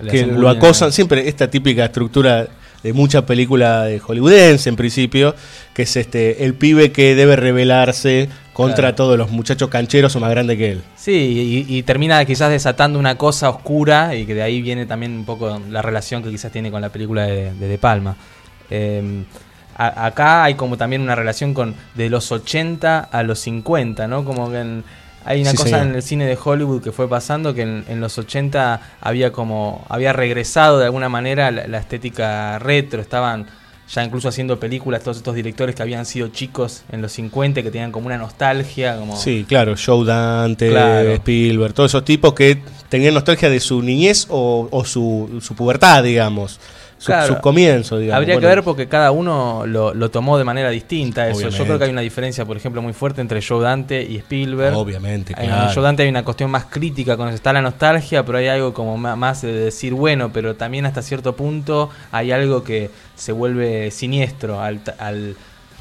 [0.00, 2.46] le que lo acosan, siempre esta típica estructura
[2.82, 5.34] de mucha película de hollywoodense en principio,
[5.74, 8.94] que es este el pibe que debe rebelarse contra Claro.
[8.96, 10.82] todos los muchachos cancheros o más grandes que él.
[10.96, 15.12] Sí, y, y termina quizás desatando una cosa oscura y que de ahí viene también
[15.12, 18.16] un poco la relación que quizás tiene con la película de De, De Palma.
[18.70, 19.22] Eh,
[19.76, 24.24] a- acá hay como también una relación con de los 80 a los 50, ¿no?
[24.24, 24.84] Como que en-
[25.24, 25.86] hay una Sí, cosa señor.
[25.88, 29.84] en el cine de Hollywood que fue pasando que en, en los 80 había como
[29.88, 33.46] había regresado de alguna manera la, la estética retro, estaban
[33.92, 37.70] ya incluso haciendo películas todos estos directores que habían sido chicos en los 50 que
[37.70, 41.12] tenían como una nostalgia, como Sí, claro, Joe Dante, Claro.
[41.12, 46.02] Spielberg, todos esos tipos que tenían nostalgia de su niñez o, o su, su pubertad,
[46.04, 46.58] digamos,
[47.02, 47.34] su, Claro.
[47.34, 48.22] su comienzo, digamos.
[48.22, 51.28] Habría que ver porque cada uno lo, lo tomó de manera distinta.
[51.28, 51.48] Eso.
[51.48, 54.76] Yo creo que hay una diferencia, por ejemplo, muy fuerte entre Joe Dante y Spielberg.
[54.76, 55.72] Obviamente, En claro.
[55.74, 57.34] Joe Dante hay una cuestión más crítica con eso.
[57.34, 61.34] Está la nostalgia, pero hay algo como más de decir, bueno, pero también hasta cierto
[61.34, 65.34] punto hay algo que se vuelve siniestro al, al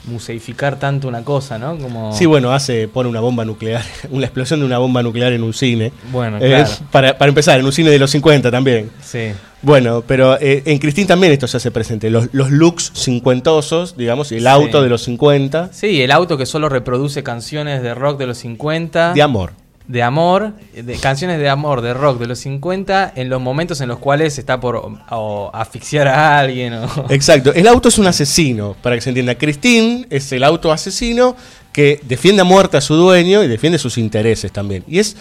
[0.05, 1.77] museificar tanto una cosa, ¿no?
[1.77, 2.13] Como...
[2.13, 5.53] Sí, bueno, hace, pone una bomba nuclear, una explosión de una bomba nuclear en un
[5.53, 5.91] cine.
[6.11, 6.69] Bueno, claro.
[6.91, 8.89] para, para empezar, en un cine de los 50 también.
[9.01, 9.31] Sí.
[9.63, 12.09] Bueno, pero eh, en Christine también esto se hace presente.
[12.09, 14.47] Los, los looks cincuentosos, digamos, el Sí.
[14.47, 18.39] auto de los 50, Sí, el auto que solo reproduce canciones de rock de los
[18.39, 19.13] 50.
[19.13, 19.53] de amor.
[19.91, 23.89] De amor, de canciones de amor de rock de los 50 en los momentos en
[23.89, 28.07] los cuales está por o, o asfixiar a alguien o Exacto, el auto es un
[28.07, 29.35] asesino, para que se entienda.
[29.35, 31.35] Christine es el auto asesino
[31.73, 34.83] que defiende a muerte a su dueño y defiende sus intereses también.
[34.87, 35.17] Y es,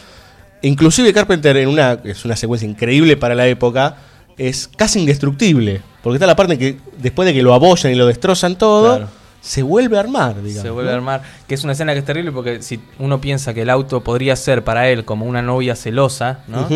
[0.63, 3.97] inclusive Carpenter en una, es una secuencia increíble para la época,
[4.39, 7.97] es casi indestructible, porque está la parte en que después de que lo abollan y
[7.97, 9.20] lo destrozan todo, Claro.
[9.41, 10.63] Se vuelve a armar, digamos.
[10.63, 10.95] Se vuelve ¿no?
[10.95, 11.23] a armar.
[11.49, 14.37] Que es una escena que es terrible porque si uno piensa que el auto podría
[14.37, 16.67] ser para él como una novia celosa, ¿no?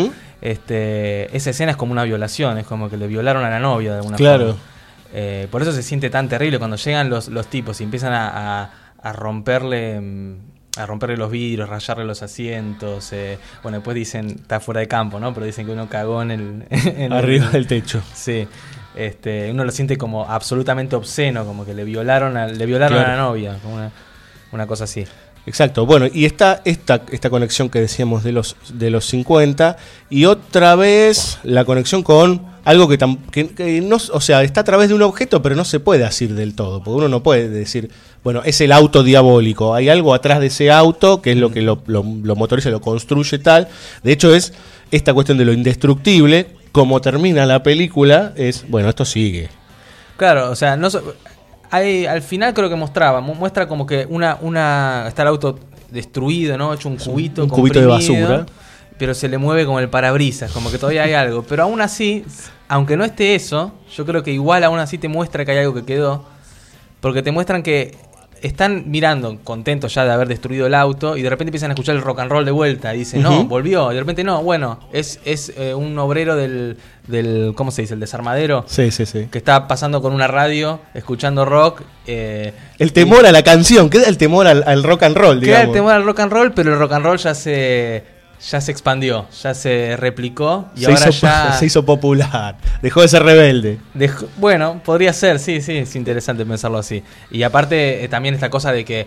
[0.40, 3.92] Este, esa escena es como una violación, es como que le violaron a la novia
[3.92, 4.46] de alguna Claro.
[4.48, 4.60] forma.
[5.14, 8.62] Eh, por eso se siente tan terrible cuando llegan los, los tipos y empiezan a,
[8.64, 8.70] a-
[9.02, 10.00] a romperle.
[10.00, 10.34] mm,
[10.76, 13.12] A romperle los vidrios, rayarle los asientos.
[13.12, 15.32] eh, bueno, después dicen, está fuera de campo, ¿no?
[15.32, 16.64] Pero dicen que uno cagó en el.
[16.70, 18.02] en el- Arriba del techo.
[18.12, 18.48] Sí.
[18.94, 23.12] Este, uno lo siente como absolutamente obsceno, como que le violaron a, le violaron Claro.
[23.12, 23.90] a la novia, como una,
[24.52, 25.04] una cosa así.
[25.46, 29.76] Exacto, bueno, y está esta, esta conexión que decíamos de los, de los 50
[30.08, 34.62] y otra vez la conexión con algo que, tam- que- que no, o sea, está
[34.62, 37.22] a través de un objeto, pero no se puede decir del todo, porque uno no
[37.22, 37.90] puede decir,
[38.22, 41.60] bueno, es el auto diabólico, hay algo atrás de ese auto que es lo que
[41.60, 43.68] lo, lo, lo motoriza, lo construye tal,
[44.02, 44.54] de hecho es
[44.92, 49.48] esta cuestión de lo indestructible, como termina la película, es, bueno, esto sigue.
[50.16, 51.14] Claro, o sea, no so-
[51.70, 55.56] hay, al final creo que mostraba, mu- muestra como que una, una está el auto
[55.90, 56.74] destruido, ¿no?
[56.74, 58.44] Hecho un cubito, un cubito de basura.
[58.98, 61.44] pero se le mueve como el parabrisas, como que todavía hay algo.
[61.44, 62.24] Pero aún así,
[62.66, 65.74] aunque no esté eso, yo creo que igual aún así te muestra que hay algo
[65.74, 66.24] que quedó,
[67.00, 67.96] porque te muestran que
[68.46, 71.94] están mirando, contentos ya de haber destruido el auto, y de repente empiezan a escuchar
[71.96, 74.80] el rock and roll de vuelta, y dicen, no, volvió, y de repente no, bueno,
[74.92, 76.76] es, es eh, un obrero del,
[77.06, 77.94] del, ¿cómo se dice?
[77.94, 79.28] El desarmadero Sí, sí, sí.
[79.30, 81.82] que está pasando con una radio, escuchando rock.
[82.06, 85.46] eh, El temor a la canción, queda el temor al, al rock and roll, queda
[85.60, 85.66] digamos.
[85.68, 88.13] el temor al rock and roll, pero el rock and roll ya se
[88.50, 93.00] ya se expandió, ya se replicó y se, ahora hizo, ya se hizo popular, dejó
[93.02, 93.78] de ser rebelde.
[93.94, 97.02] dejó- bueno, podría ser, sí, sí, es interesante pensarlo así.
[97.30, 99.06] Y aparte eh, también esta cosa de que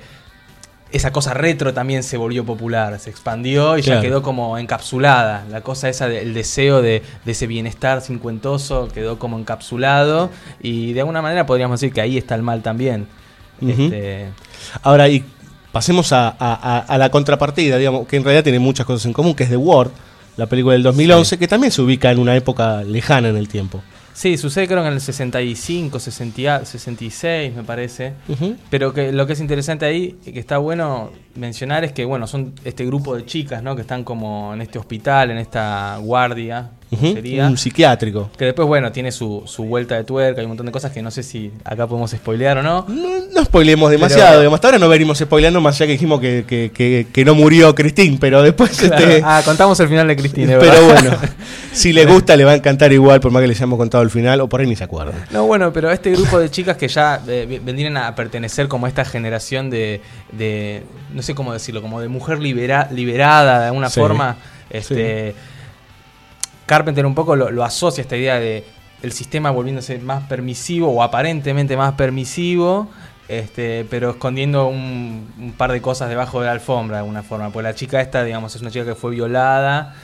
[0.90, 4.02] esa cosa retro también se volvió popular, se expandió y Claro.
[4.02, 5.44] ya quedó como encapsulada.
[5.52, 10.30] La cosa esa del deseo de, de ese bienestar cincuentoso quedó como encapsulado
[10.62, 13.08] y de alguna manera podríamos decir que ahí está el mal también.
[13.60, 14.28] Este,
[14.84, 15.26] Ahora, y
[15.78, 19.14] pasemos a, a- a- a la contrapartida, digamos, que en realidad tiene muchas cosas en
[19.14, 19.92] común, que es The Ward,
[20.36, 23.82] la película del 2011, que también se ubica en una época lejana en el tiempo.
[24.14, 28.14] Sí, sucede creo que en el 65, 60, y a- 66 me parece.
[28.72, 32.54] Pero que lo que es interesante ahí, que está bueno mencionar, es que bueno, son
[32.66, 33.76] este grupo de chicas, ¿no?
[33.76, 37.48] Que están como en este hospital, en esta guardia, Sería.
[37.48, 38.30] Un psiquiátrico.
[38.38, 41.02] Que después, bueno, tiene su, su vuelta de tuerca, hay un montón de cosas que
[41.02, 42.86] no sé si acá podemos spoilear o no.
[42.88, 46.22] No, no spoilemos demasiado, Pero- digamos, hasta ahora no venimos spoileando, más allá que dijimos
[46.22, 48.82] que, que- que- que no murió Christine, pero después...
[48.82, 50.58] este, Ah, contamos el final de Cristina.
[50.60, 51.12] pero bueno,
[51.74, 54.10] si le gusta le va a encantar igual, por más que les hayamos contado el
[54.10, 55.16] final, o por ahí ni se acuerdan.
[55.32, 58.90] No, bueno, pero este grupo de chicas que ya eh, vendrían a pertenecer como a
[58.90, 60.00] esta generación de,
[60.32, 60.84] de,
[61.14, 64.38] no sé cómo decirlo, como de mujer libera- liberada de alguna Sí, forma,
[64.70, 65.36] este,
[66.68, 68.64] Carpenter un poco lo, asocia a esta idea de
[69.02, 72.90] el sistema volviéndose más permisivo o aparentemente más permisivo,
[73.28, 77.52] este, pero escondiendo un, par de cosas debajo de la alfombra de alguna forma.
[77.52, 79.96] Pues la chica esta, digamos, es una chica que fue violada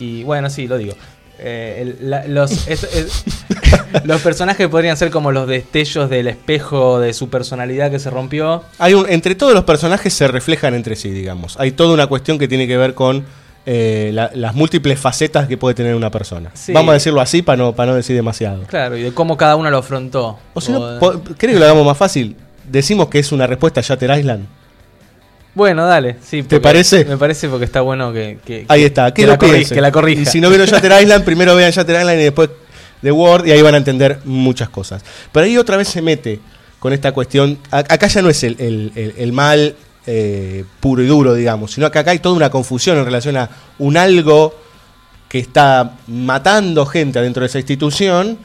[0.00, 0.94] y bueno, sí, lo digo.
[1.38, 2.66] Eh, los,
[4.04, 8.64] los personajes podrían ser como los destellos del espejo de su personalidad que se rompió.
[8.78, 11.58] Hay un, entre todos los personajes se reflejan entre sí, digamos.
[11.60, 13.26] Hay toda una cuestión que tiene que ver con
[13.66, 16.50] eh, la- las múltiples facetas que puede tener una persona.
[16.54, 16.72] Sí.
[16.72, 18.62] Vamos a decirlo así para no, para no decir demasiado.
[18.64, 20.38] Claro, y de cómo cada uno lo afrontó.
[20.54, 22.36] O si no, O- po- ¿cree que lo hagamos más fácil?
[22.64, 24.46] Decimos que es una respuesta a Shatter Island.
[25.54, 26.16] Bueno, dale.
[26.22, 27.04] Sí, ¿Te parece?
[27.06, 29.80] Me parece porque está bueno que, que- Ahí está, que, que, lo la, corrija, que
[29.80, 30.22] la corrija.
[30.22, 32.50] Y si no vieron Shatter Island, primero vean Shatter Island y después
[33.02, 35.02] The Word y ahí van a entender muchas cosas.
[35.32, 36.40] Pero ahí otra vez se mete
[36.78, 37.58] con esta cuestión.
[37.70, 39.74] Acá ya no es el, el- el- el mal
[40.06, 43.50] eh, puro y duro, digamos, sino que acá hay toda una confusión en relación a
[43.78, 44.54] un algo
[45.28, 48.38] que está matando gente adentro de esa institución.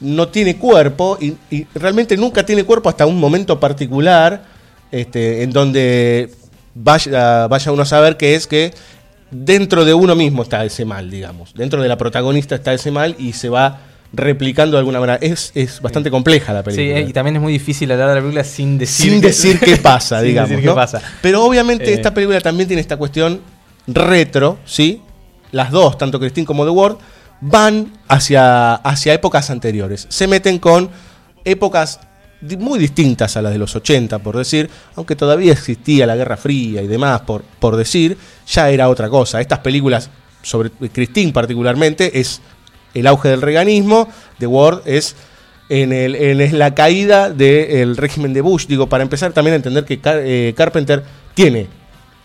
[0.00, 4.44] No tiene cuerpo y, y realmente nunca tiene cuerpo hasta un momento particular
[4.90, 6.30] este, en donde
[6.74, 8.72] vaya, vaya uno a saber que es que
[9.30, 11.54] dentro de uno mismo está ese mal, digamos.
[11.54, 13.80] Dentro de la protagonista está ese mal y se va
[14.16, 15.18] replicando de alguna manera.
[15.20, 16.98] Es, es bastante compleja la Sí, película.
[17.00, 19.76] eh, y también es muy difícil hablar de la película sin decir, sin decir qué
[19.82, 20.50] pasa, sin digamos.
[20.50, 21.00] decir qué pasa.
[21.22, 21.94] Pero obviamente Eh.
[21.94, 23.40] esta película también tiene esta cuestión
[23.86, 25.00] retro, ¿sí?
[25.52, 26.96] Las dos, tanto Christine como The Ward,
[27.40, 30.06] van hacia, hacia épocas anteriores.
[30.08, 30.88] Se meten con
[31.44, 32.00] épocas
[32.58, 36.82] muy distintas a las de los 80, por decir, aunque todavía existía la Guerra Fría
[36.82, 39.40] y demás, por, por decir, ya era otra cosa.
[39.40, 40.10] Estas películas,
[40.42, 42.40] sobre Christine particularmente, es
[42.94, 45.16] el auge del reganismo, The Ward es
[45.68, 48.66] en, el, en es la caída del régimen de Bush.
[48.66, 51.02] Digo, para empezar también a entender que Car- eh, Carpenter
[51.34, 51.66] tiene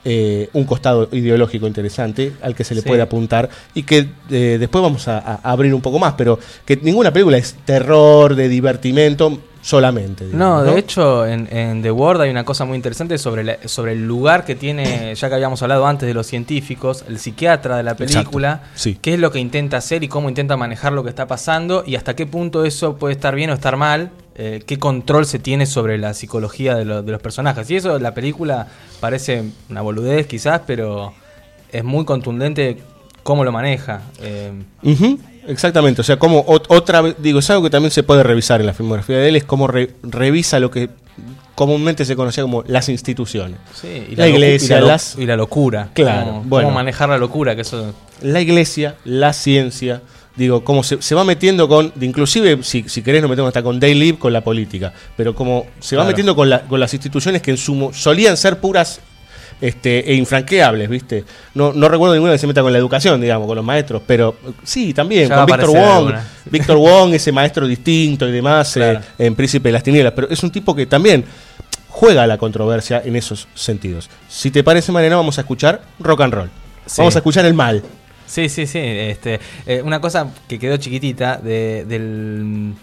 [0.05, 2.87] eh, un costado ideológico interesante al que se le Sí.
[2.87, 6.77] puede apuntar y que eh, después vamos a, a abrir un poco más, pero que
[6.77, 10.25] ninguna película es terror, de divertimento, solamente.
[10.25, 13.57] digamos, No, de hecho, en, en The World hay una cosa muy interesante sobre, la-
[13.67, 17.77] sobre el lugar que tiene, ya que habíamos hablado antes de los científicos, el psiquiatra
[17.77, 18.97] de la película, Exacto, sí.
[19.01, 21.95] qué es lo que intenta hacer y cómo intenta manejar lo que está pasando y
[21.95, 25.65] hasta qué punto eso puede estar bien o estar mal, eh, qué control se tiene
[25.65, 27.69] sobre la psicología de, lo- de los personajes.
[27.69, 28.67] Y eso la película
[29.01, 31.13] parece una boludez quizás, pero
[31.71, 32.77] es muy contundente
[33.23, 34.01] cómo lo maneja.
[34.21, 34.51] eh,
[35.49, 38.59] Exactamente, o sea, como ot- otra vez, digo, es algo que también se puede revisar
[38.61, 40.89] en la filmografía de él, es cómo re- revisa lo que
[41.55, 43.57] comúnmente se conocía como las instituciones.
[43.73, 45.89] sí, y la, iglesia, y la, las, y la locura.
[45.93, 46.67] Claro, cómo- bueno.
[46.67, 47.93] cómo manejar la locura, que eso...
[48.21, 50.01] la iglesia, la ciencia,
[50.35, 53.79] digo, cómo se, se va metiendo con, inclusive, si, si querés nos metemos hasta con
[53.79, 56.11] Day Live, con la política, pero como se va Claro.
[56.11, 59.01] metiendo con, la- con las instituciones que en su mo- solían ser puras
[59.61, 61.23] este, e infranqueables, ¿viste?
[61.53, 64.35] No, no recuerdo ninguna que se meta con la educación, digamos, con los maestros, pero
[64.63, 66.27] sí, también, Ya con Víctor Wong, alguna.
[66.49, 70.41] Víctor Wong, ese maestro distinto y demás, eh, en Príncipe de las Tinieblas, pero es
[70.43, 71.25] un tipo que también
[71.89, 74.09] juega la controversia en esos sentidos.
[74.29, 76.49] Si te parece, Mariano, vamos a escuchar rock and roll.
[76.85, 76.95] Sí.
[77.01, 77.83] Vamos a escuchar el mal.
[78.25, 78.79] Sí, sí, sí.
[78.79, 82.73] Este, eh, una cosa que quedó chiquitita de, del-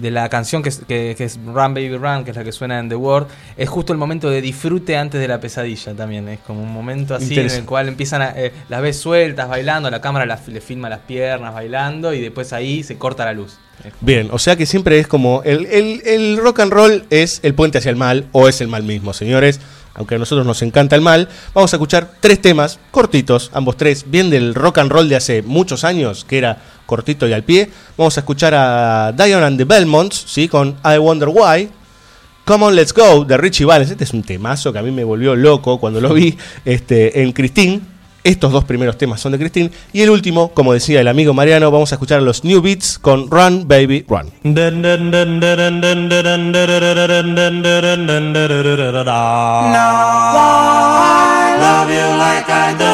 [0.00, 2.52] de la canción que es, que, que es Run Baby Run, que es la que
[2.52, 6.28] suena en The World, es justo el momento de disfrute antes de la pesadilla también.
[6.28, 9.90] Es como un momento así en el cual empiezan a, eh, las ves sueltas bailando,
[9.90, 13.58] la cámara las- le filma las piernas bailando y después ahí se corta la luz.
[14.02, 15.42] Bien, o sea que siempre es como.
[15.42, 18.68] El, el- el rock and roll es el puente hacia el mal, o es el
[18.68, 19.58] mal mismo, señores.
[19.94, 24.04] Aunque a nosotros nos encanta el mal, vamos a escuchar tres temas cortitos, ambos tres,
[24.08, 27.70] bien del rock and roll de hace muchos años, que era cortito y al pie.
[27.96, 30.48] Vamos a escuchar a Diane and the Belmonts, ¿sí?
[30.48, 31.68] con I Wonder Why.
[32.44, 33.90] Come on, let's go, de Richie Valens.
[33.90, 37.32] Este es un temazo que a mí me volvió loco cuando lo vi este, en
[37.32, 37.80] Christine.
[38.22, 39.70] Estos dos primeros temas son de Christine.
[39.92, 42.98] Y el último, como decía el amigo Mariano, vamos a escuchar a los New Beats
[42.98, 44.30] con Run, Baby, Run.
[51.60, 52.90] love you like I do.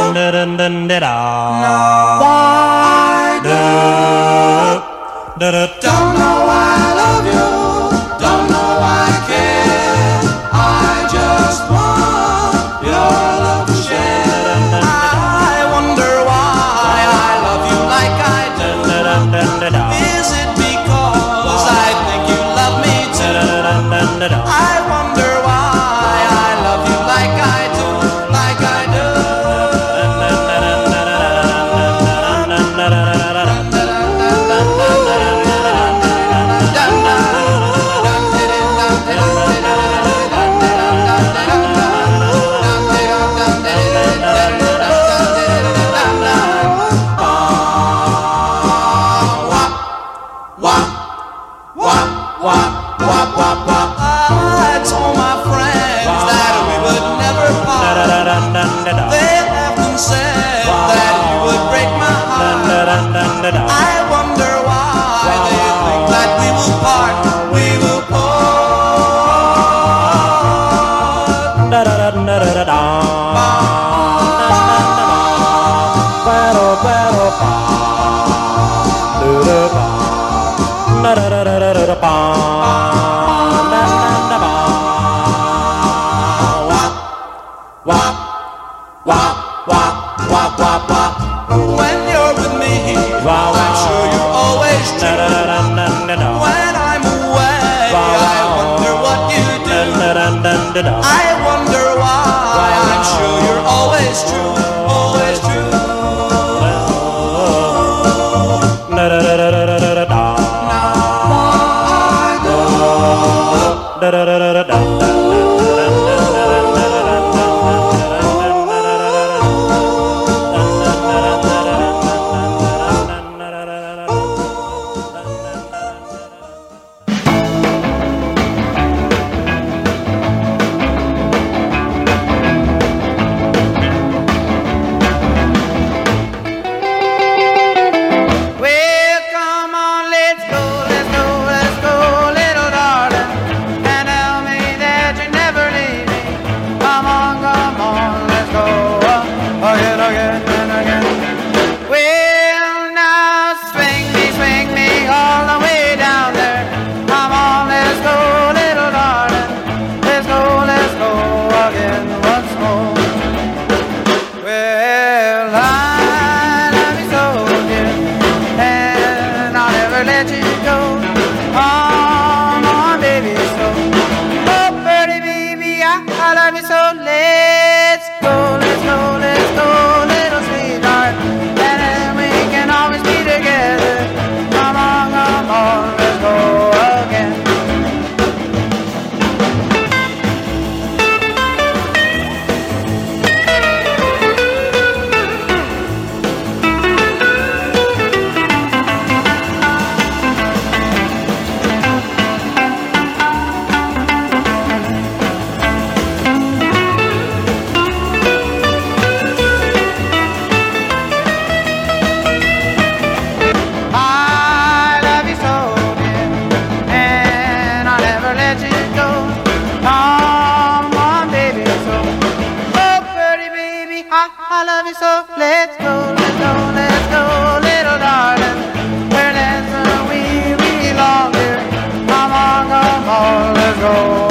[233.77, 234.26] Chicago.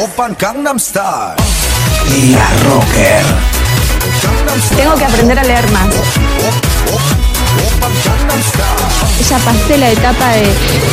[0.00, 1.36] Open Gangnam Style.
[2.30, 3.24] La Rocker.
[4.76, 5.88] Tengo que aprender a leer más.
[9.28, 10.48] Ya pasé la etapa de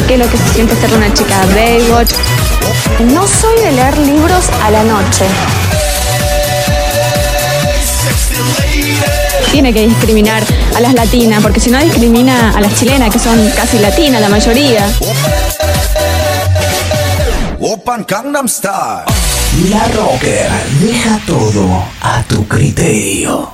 [0.08, 2.12] qué es lo que se siente ser una chica Baywatch.
[3.14, 5.26] No soy de leer libros a la noche.
[9.52, 10.44] Tiene que discriminar
[10.76, 14.30] a las latinas, porque si no discrimina a las chilenas, que son casi latinas la
[14.30, 14.86] mayoría.
[17.98, 19.06] Gangnam Style.
[19.68, 20.48] La Rocker
[20.80, 23.50] deja todo a tu criterio.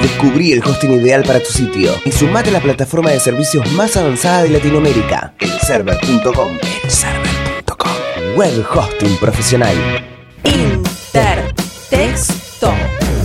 [0.00, 3.94] Descubrí el hosting ideal para tu sitio y sumate a la plataforma de servicios más
[3.98, 6.56] avanzada de Latinoamérica, elserver.com.
[6.82, 7.92] Elserver.com.
[8.36, 9.76] Web hosting profesional.
[10.44, 12.72] Intertexto.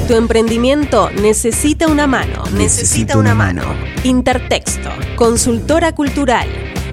[0.10, 2.44] Tu emprendimiento necesita una mano.
[2.52, 3.64] Necesita una mano.
[4.04, 4.90] Intertexto.
[5.16, 6.50] Consultora cultural.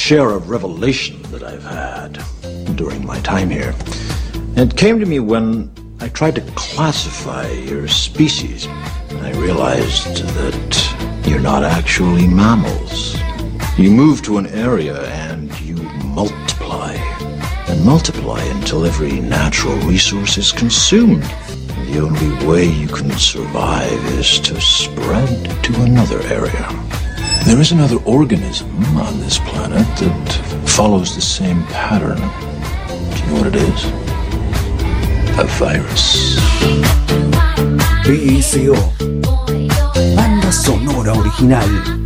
[0.06, 2.24] share of revelation that I've had
[2.76, 3.74] during my time here.
[4.56, 8.68] It came to me when I tried to classify your species.
[8.68, 13.18] I realized that you're not actually mammals.
[13.80, 15.78] You move to an area and you
[16.14, 16.94] multiply.
[17.68, 21.24] And multiply until every natural resource is consumed.
[21.24, 26.85] The only way you can survive is to spread to another area.
[27.46, 28.68] There is another organism
[28.98, 32.18] on this planet that follows the same pattern.
[32.18, 33.86] Do you know what it is?
[35.38, 36.40] A virus.
[38.04, 38.76] PSO.
[40.16, 42.05] Banda sonora original.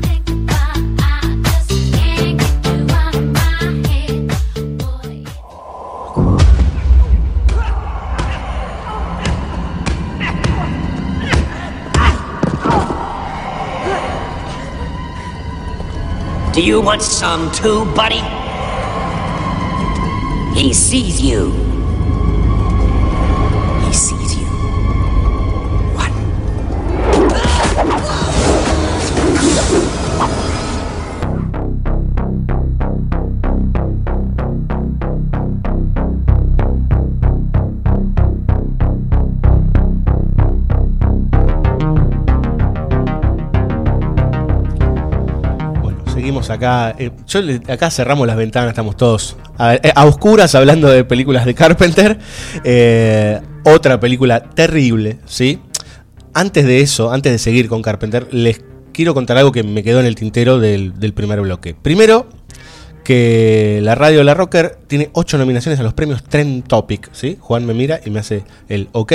[16.59, 18.19] Do you want some too, buddy?
[20.59, 21.68] He sees you.
[46.53, 46.95] Acá.
[46.97, 51.53] eh, yo acá cerramos las ventanas, estamos todos a, eh, oscuras hablando de películas de
[51.55, 52.17] Carpenter.
[52.63, 55.59] Eh, otra película terrible, ¿sí?
[56.33, 58.61] Antes de eso, antes de seguir con Carpenter, les
[58.93, 61.73] quiero contar algo que me quedó en el tintero del, del primer bloque.
[61.73, 62.27] Primero,
[63.09, 67.39] que la radio La Rocker tiene ocho nominaciones a los premios Trend Topic, ¿sí?
[67.39, 69.13] Juan me mira y me hace el ok.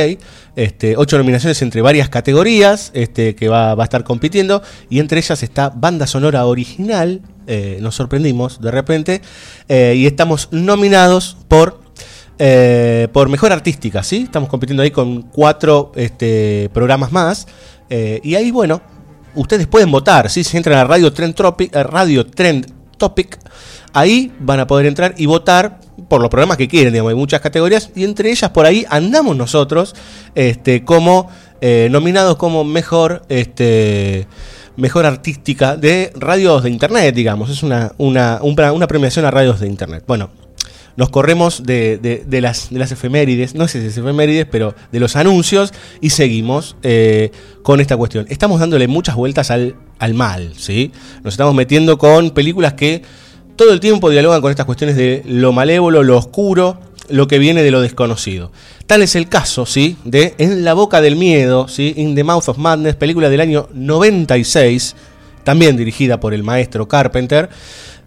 [0.57, 5.45] Este, ocho nominaciones entre varias categorías este, que va, a estar compitiendo y entre ellas
[5.45, 9.23] está Banda Sonora Original, eh, nos sorprendimos de repente,
[9.69, 11.81] eh, y estamos nominados por
[12.41, 14.23] eh, por mejor artística, ¿sí?
[14.25, 17.47] Estamos compitiendo ahí con cuatro este, programas más.
[17.89, 18.83] y ahí, bueno,
[19.37, 20.43] ustedes pueden votar, ¿sí?
[20.43, 23.39] Si entran a Radio Trend, Tropic, eh, Radio Trend Topic,
[23.95, 27.41] ahí van a poder entrar y votar por los programas que quieren, digamos, hay muchas
[27.41, 29.95] categorías, y entre ellas por ahí andamos nosotros
[30.35, 31.31] este, como
[31.63, 33.23] eh, nominados como mejor...
[33.31, 34.27] Este,
[34.77, 37.49] mejor artística de radios de internet, digamos.
[37.49, 40.03] Es una, una, una premiación a radios de internet.
[40.05, 40.31] Bueno,
[40.97, 44.75] nos corremos de, de- de las, de las efemérides, no sé si es efemérides, pero
[44.91, 47.31] de los anuncios y seguimos eh,
[47.63, 48.27] con esta cuestión.
[48.29, 50.91] Estamos dándole muchas vueltas al, al mal, ¿sí?
[51.23, 53.03] Nos estamos metiendo con películas que
[53.57, 56.79] todo el tiempo dialogan con estas cuestiones de lo malévolo, lo oscuro,
[57.09, 58.51] lo que viene de lo desconocido.
[58.87, 59.97] Tal es el caso, ¿sí?
[60.05, 61.95] De En la boca del miedo, ¿sí?
[61.97, 64.97] In the Mouth of Madness, película del año 96,
[65.45, 67.49] también dirigida por el maestro Carpenter,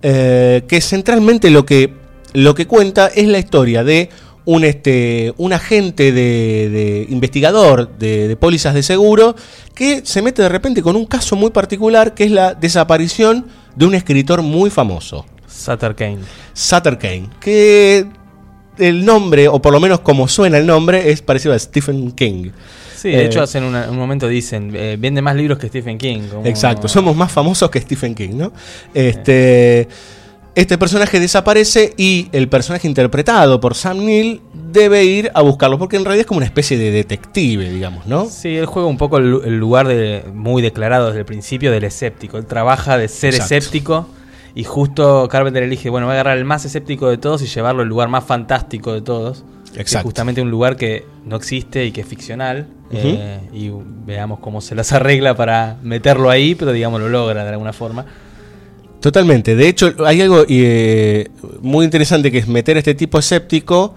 [0.01, 1.93] eh, que centralmente lo que,
[2.33, 4.09] lo que cuenta es la historia de
[4.45, 9.35] un, este, un agente de, investigador de, de pólizas de seguro
[9.73, 13.45] que se mete de repente con un caso muy particular que es la desaparición
[13.75, 15.25] de un escritor muy famoso.
[15.57, 16.19] Sutter Kane.
[16.53, 18.05] Sutter Kane, que
[18.77, 22.51] el nombre, o por lo menos como suena el nombre, es parecido a Stephen King.
[22.95, 25.97] Sí, de Eh, hecho hacen una- un momento dicen, eh, vende más libros que Stephen
[25.97, 26.21] King.
[26.31, 28.53] como- Exacto, somos más famosos que Stephen King, ¿no?
[28.93, 29.87] Este,
[30.55, 34.41] este personaje desaparece y el personaje interpretado por Sam Neill
[34.71, 38.25] debe ir a buscarlo, porque en realidad es como una especie de detective, digamos, ¿no?
[38.25, 41.71] Sí, él juega un poco el, lu- el lugar de, muy declarado desde el principio
[41.71, 42.37] del escéptico.
[42.39, 43.55] Él trabaja de ser Exacto.
[43.55, 44.07] escéptico
[44.57, 47.83] y justo Carpenter elige, bueno, voy a agarrar el más escéptico de todos y llevarlo
[47.83, 49.43] al lugar más fantástico de todos.
[49.65, 50.07] Que es Exacto.
[50.07, 52.65] justamente un lugar que no existe y que es ficcional.
[52.89, 53.69] Eh, y
[54.07, 58.07] veamos cómo se las arregla para meterlo ahí, pero digamos lo logra de alguna forma.
[58.99, 59.55] Totalmente.
[59.55, 61.29] De hecho, hay algo eh,
[61.61, 63.93] muy interesante que es meter a este tipo escéptico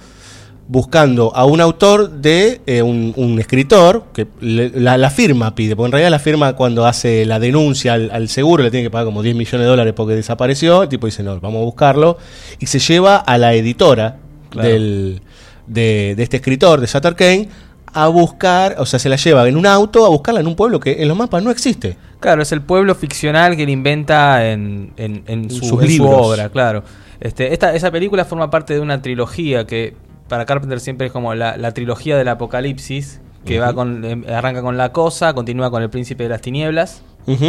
[0.71, 5.75] buscando a un autor de eh, un, un escritor que le- la, la firma pide,
[5.75, 8.91] porque en realidad la firma cuando hace la denuncia al, al seguro le tiene que
[8.91, 12.19] pagar como 10 millones de dólares porque desapareció, el tipo dice no, vamos a buscarlo
[12.61, 14.19] y se lleva a la editora
[14.51, 14.69] Claro.
[14.69, 15.23] del,
[15.67, 17.49] de, de este escritor, de Sutter Kane,
[17.93, 20.79] a buscar, o sea, se la lleva en un auto a buscarla en un pueblo
[20.79, 21.97] que en los mapas no existe.
[22.21, 26.05] Claro, es el pueblo ficcional que él inventa en, en- en su, sus en su
[26.09, 26.85] obra, claro.
[27.21, 29.95] Este, esta, esa película forma parte de una trilogía que
[30.31, 34.63] para Carpenter siempre es como la, la trilogía del apocalipsis, que va con, em, arranca
[34.63, 37.03] con La Cosa, continúa con El Príncipe de las Tinieblas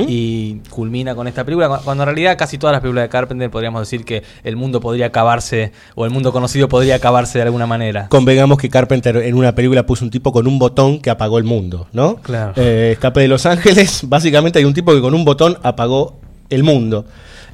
[0.08, 3.50] y culmina con esta película, cu- cuando en realidad casi todas las películas de Carpenter
[3.50, 7.66] podríamos decir que el mundo podría acabarse, o el mundo conocido podría acabarse de alguna
[7.66, 8.08] manera.
[8.10, 11.46] Convengamos que Carpenter en una película puso un tipo con un botón que apagó el
[11.46, 12.18] mundo, ¿no?
[12.18, 12.54] Claro.
[12.58, 16.20] Eh, Escape de Los Ángeles, básicamente hay un tipo que con un botón apagó
[16.50, 17.06] el mundo.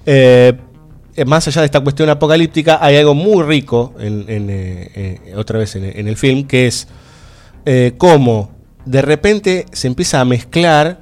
[0.05, 0.53] Eh,
[1.25, 5.75] más allá de esta cuestión apocalíptica, hay algo muy rico, en, eh, eh, otra vez
[5.75, 6.87] en, el film, que es
[7.65, 8.51] eh, cómo
[8.85, 10.99] de repente se empieza a mezclar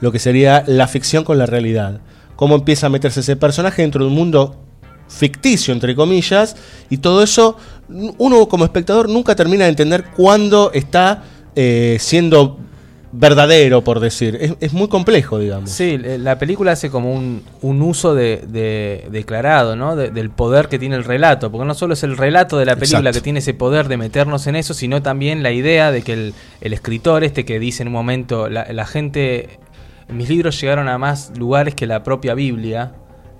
[0.00, 2.00] lo que sería la ficción con la realidad.
[2.36, 4.62] Cómo empieza a meterse ese personaje dentro de un mundo
[5.08, 6.56] ficticio, entre comillas,
[6.90, 7.56] y todo eso,
[7.88, 11.22] uno como espectador nunca termina de entender cuándo está
[11.54, 12.58] eh, siendo
[13.12, 14.38] verdadero, por decir.
[14.40, 15.70] Es, es muy complejo, digamos.
[15.70, 19.96] Sí, eh, la película hace como un, un uso de, de- declarado, ¿no?
[19.96, 22.76] De- del poder que tiene el relato, porque no solo es el relato de la
[22.76, 23.18] película Exacto.
[23.18, 26.34] que tiene ese poder de meternos en eso, sino también la idea de que el,
[26.60, 29.58] el escritor este que dice en un momento, la, la gente,
[30.08, 32.92] mis libros llegaron a más lugares que la propia Biblia,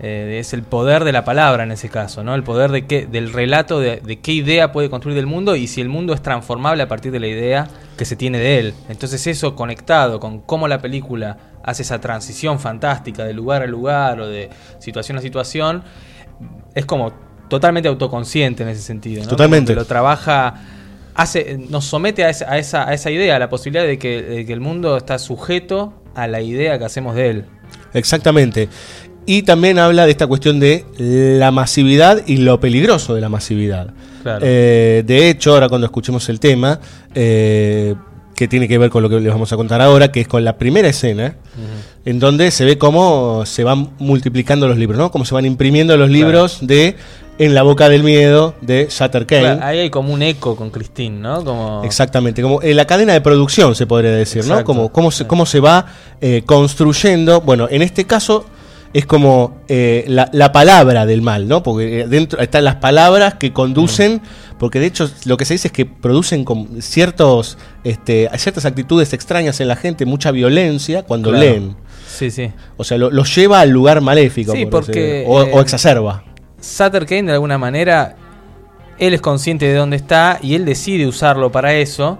[0.03, 2.35] eh, es el poder de la palabra en ese caso, ¿no?
[2.35, 5.69] El poder de qué, del relato de, de qué idea puede construir del mundo y
[5.69, 8.75] si el mundo es transformable a partir de la idea que se tiene de él.
[8.89, 14.21] Entonces eso conectado con cómo la película hace esa transición fantástica de lugar a lugar
[14.21, 14.51] o de
[14.81, 15.85] situación a situación,
[16.75, 17.13] es como
[17.49, 19.29] totalmente autoconsciente en ese sentido, ¿no?
[19.29, 19.75] Totalmente.
[19.75, 20.55] Lo trabaja
[21.15, 24.23] hace nos somete a esa, a esa, a esa idea, a la posibilidad de que,
[24.23, 27.45] de que el mundo está sujeto a la idea que hacemos de él.
[27.95, 28.69] Exactamente.
[29.27, 33.89] Y también habla de esta cuestión de la masividad y lo peligroso de la masividad.
[34.23, 34.45] Claro.
[34.47, 36.81] Eh, de hecho, ahora cuando escuchemos el tema,
[37.14, 37.95] eh,
[38.35, 40.45] que tiene que ver con lo que les vamos a contar ahora, que es con
[40.45, 41.37] la primera escena,
[42.05, 45.11] en donde se ve cómo se van multiplicando los libros, ¿no?
[45.11, 46.97] Cómo se van imprimiendo los libros de
[47.39, 49.43] En la boca del miedo de Sutter Kane.
[49.43, 51.45] Claro, ahí hay como un eco con Christine, ¿no?
[51.45, 51.83] Como...
[51.85, 54.62] Exactamente, como en la cadena de producción se podría decir, ¿no?
[54.64, 55.87] Como cómo se, cómo se va
[56.20, 57.41] eh, construyendo.
[57.41, 58.45] Bueno, en este caso
[58.95, 61.62] es como eh, la, la palabra del mal, ¿no?
[61.62, 64.20] Porque eh, dentro están las palabras que conducen,
[64.59, 69.12] porque de hecho lo que se dice es que producen con ciertos, este, ciertas actitudes
[69.12, 71.45] extrañas en la gente, mucha violencia cuando Claro.
[71.45, 71.76] leen.
[72.07, 72.51] Sí, sí.
[72.76, 74.53] O sea, lo, lo lleva al lugar maléfico.
[74.53, 76.24] Sí, por porque, o, eh, o exacerba.
[76.61, 78.16] Sutter Kane, de alguna manera,
[78.99, 82.18] él es consciente de dónde está y él decide usarlo para eso.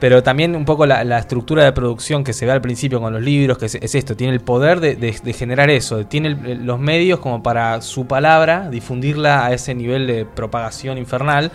[0.00, 3.12] Pero también un poco la, la estructura de producción que se ve al principio con
[3.12, 6.28] los libros, que es, es esto, tiene el poder de, de- de generar eso, tiene
[6.28, 11.50] el- los medios como para su palabra, difundirla a ese nivel de propagación infernal.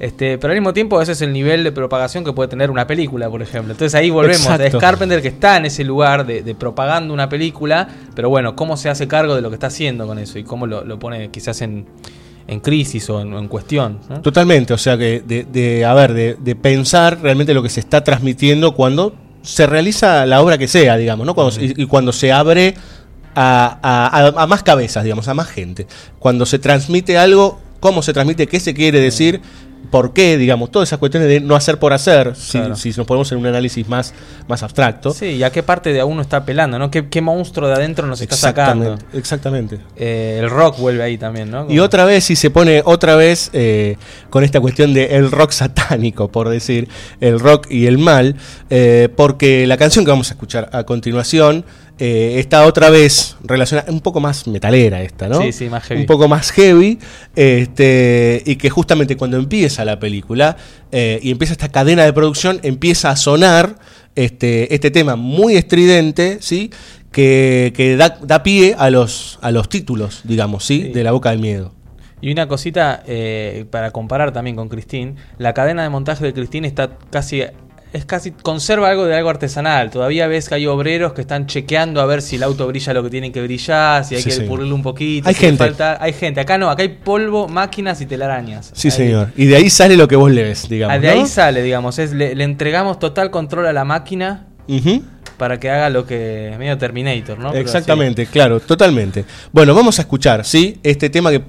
[0.00, 2.86] Este, pero al mismo tiempo ese es el nivel de propagación que puede tener una
[2.86, 3.72] película, por ejemplo.
[3.72, 4.38] Entonces ahí volvemos.
[4.46, 4.64] Exacto.
[4.78, 8.76] Es Carpenter que está en ese lugar de, de propagando una película, pero bueno, cómo
[8.76, 11.30] se hace cargo de lo que está haciendo con eso y cómo lo, lo pone
[11.30, 11.86] quizás en,
[12.46, 13.98] en crisis o en, en cuestión.
[14.08, 14.20] ¿no?
[14.22, 17.80] Totalmente, o sea que de, de a ver, de, de pensar realmente lo que se
[17.80, 21.34] está transmitiendo cuando se realiza la obra que sea, digamos, ¿no?
[21.34, 22.74] Cuando, y, y cuando se abre
[23.34, 25.86] a, a- a- a más cabezas, digamos, a más gente.
[26.18, 29.40] Cuando se transmite algo, cómo se transmite, qué se quiere decir,
[29.90, 32.76] por qué, digamos, todas esas cuestiones de no hacer por hacer, si, Claro.
[32.76, 34.14] si nos ponemos en un análisis más,
[34.46, 35.10] más abstracto.
[35.10, 36.90] Sí, y a qué parte de a uno está apelando, ¿no?
[36.90, 38.94] ¿Qué, qué monstruo de adentro nos está sacando?
[38.94, 39.80] Exactamente, exactamente.
[39.96, 41.66] Eh, el rock vuelve ahí también, ¿no?
[41.70, 43.96] Y otra vez, si se pone otra vez eh,
[44.30, 46.88] con esta cuestión de el rock satánico, por decir,
[47.20, 48.36] el rock y el mal,
[48.70, 51.64] eh, porque la canción que vamos a escuchar a continuación
[52.00, 55.42] eh, está otra vez relacionada, un poco más metalera esta, ¿no?
[55.42, 56.00] Sí, sí, más heavy.
[56.00, 56.98] Un poco más heavy,
[57.36, 60.56] este, y que justamente cuando empieza la película
[60.90, 63.76] eh, y empieza esta cadena de producción, empieza a sonar
[64.16, 66.70] este, este tema muy estridente, ¿sí?
[67.12, 70.84] Que, que da, da pie a los, a los títulos, digamos, ¿sí?
[70.84, 71.74] De la boca del miedo.
[72.22, 76.68] Y una cosita eh, para comparar también con Christine, la cadena de montaje de Christine
[76.68, 77.42] está casi
[77.92, 79.90] es casi conserva algo de algo artesanal.
[79.90, 83.02] Todavía ves que hay obreros que están chequeando a ver si el auto brilla lo
[83.02, 85.64] que tiene que brillar, si hay Sí, que pulirlo un poquito, Hay si le gente.
[85.64, 86.40] falta- hay gente.
[86.40, 88.70] Acá no, acá hay polvo, máquinas y telarañas.
[88.74, 89.28] Sí, Ahí- señor.
[89.36, 90.94] Y de ahí sale lo que vos lees, digamos.
[90.96, 91.20] Ah, de ¿no?
[91.20, 94.46] ahí sale, digamos, es le, le entregamos total control a la máquina
[95.36, 97.50] para que haga lo que medio Terminator, ¿no?
[97.50, 99.24] Pero Exactamente, claro, totalmente.
[99.50, 100.78] Bueno, vamos a escuchar, ¿sí?
[100.84, 101.42] Este tema que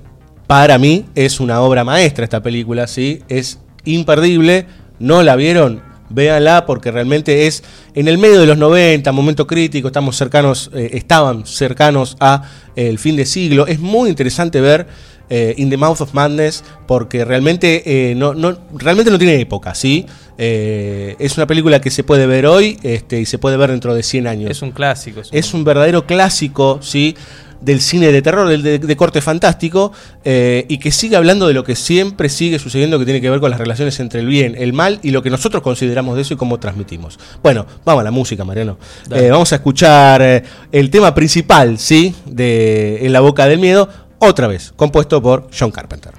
[0.48, 3.22] para mí es una obra maestra, esta película, ¿sí?
[3.30, 4.66] Es imperdible.
[5.00, 5.82] ¿No la vieron?
[6.14, 10.89] Véanla porque realmente es en el medio de los 90, momento crítico, estamos cercanos, eh,
[10.93, 12.43] estaban cercanos a
[12.76, 13.68] eh, el fin de siglo.
[13.68, 14.88] Es muy interesante ver
[15.30, 20.05] eh, In the Mouth of Madness porque realmente no, no, realmente no tiene época, ¿sí?
[20.38, 24.03] Es una película que se puede ver hoy este, y se puede ver dentro de
[24.03, 24.49] 100 años.
[24.51, 25.22] Es un clásico.
[25.22, 27.16] es un- Es un verdadero clásico, ¿sí?
[27.62, 29.91] Del cine de terror, del de, de corte fantástico,
[30.24, 33.39] eh, y que sigue hablando de lo que siempre sigue sucediendo, que tiene que ver
[33.39, 36.34] con las relaciones entre el bien, el mal y lo que nosotros consideramos de eso
[36.34, 37.20] y cómo transmitimos.
[37.43, 38.78] Bueno, vamos a la música, Mariano.
[39.12, 42.16] Eh, vamos a escuchar eh, el tema principal, ¿sí?
[42.26, 43.88] De En la boca del miedo,
[44.20, 46.14] otra vez, compuesto por John Carpenter.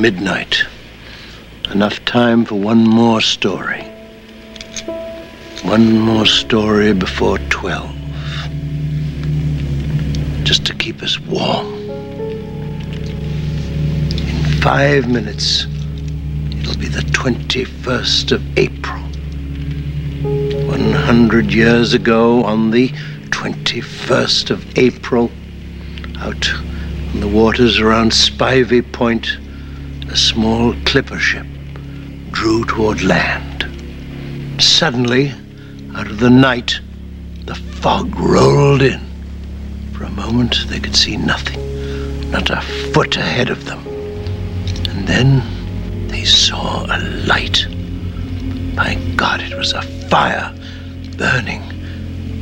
[0.00, 0.64] Midnight.
[1.70, 3.82] Enough time for one more story.
[5.62, 7.94] One more story before 12.
[10.42, 11.66] Just to keep us warm.
[14.30, 15.66] In five minutes,
[16.58, 19.02] it'll be the 21st of April.
[20.70, 22.88] 100 years ago, on the
[23.28, 25.30] 21st of April,
[26.18, 26.54] out
[27.12, 29.36] on the waters around Spivey Point,
[30.30, 31.46] small clipper ship
[32.30, 33.66] drew toward land.
[34.62, 35.32] Suddenly,
[35.96, 36.78] out of the night,
[37.46, 39.00] the fog rolled in.
[39.92, 42.60] For a moment, they could see nothing, not a
[42.94, 43.80] foot ahead of them.
[44.88, 47.66] And then they saw a light.
[48.76, 50.54] My God, it was a fire
[51.18, 51.62] burning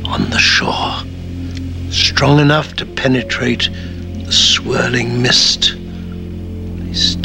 [0.05, 0.93] on the shore,
[1.89, 3.67] strong enough to penetrate
[4.25, 5.78] the swirling mist.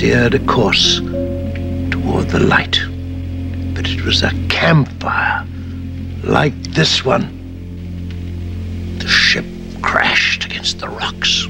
[0.04, 2.78] Steered a course toward the light,
[3.74, 5.46] but it was a campfire
[6.22, 7.24] like this one.
[8.98, 9.46] The ship
[9.80, 11.48] crashed against the rocks.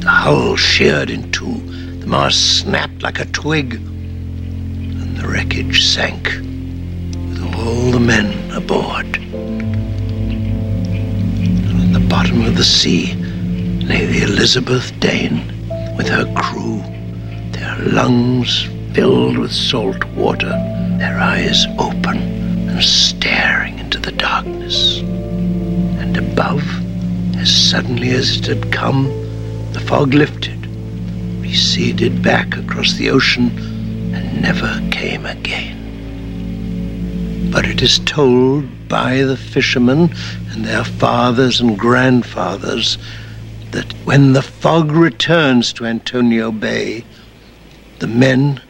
[0.00, 1.54] The hull sheared in two,
[2.00, 9.16] the mast snapped like a twig, and the wreckage sank with all the men aboard.
[11.70, 15.46] And the bottom of the sea lay the Elizabeth Dane
[15.96, 16.82] with her crew,
[17.84, 20.50] lungs filled with salt water,
[20.98, 22.16] their eyes open
[22.68, 25.00] and staring into the darkness.
[25.00, 26.62] And above,
[27.36, 29.04] as suddenly as it had come,
[29.72, 30.66] the fog lifted,
[31.40, 33.50] receded back across the ocean,
[34.14, 35.80] and never came again.
[37.50, 40.14] But it is told by the fishermen
[40.50, 42.96] and their fathers and grandfathers
[43.72, 47.04] that when the fog returns to Antonio Bay,
[47.98, 48.60] the men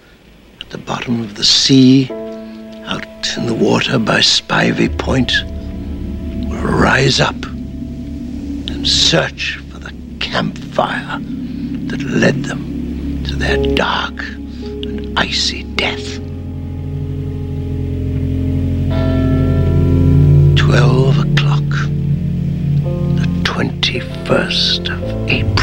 [0.61, 2.11] at the bottom of the sea,
[2.87, 5.33] out in the water by Spivey Point,
[6.49, 11.18] will rise up and search for the campfire
[11.89, 16.18] that led them to their dark and icy death.
[20.57, 21.69] Twelve o'clock,
[23.16, 25.53] the 21st of April.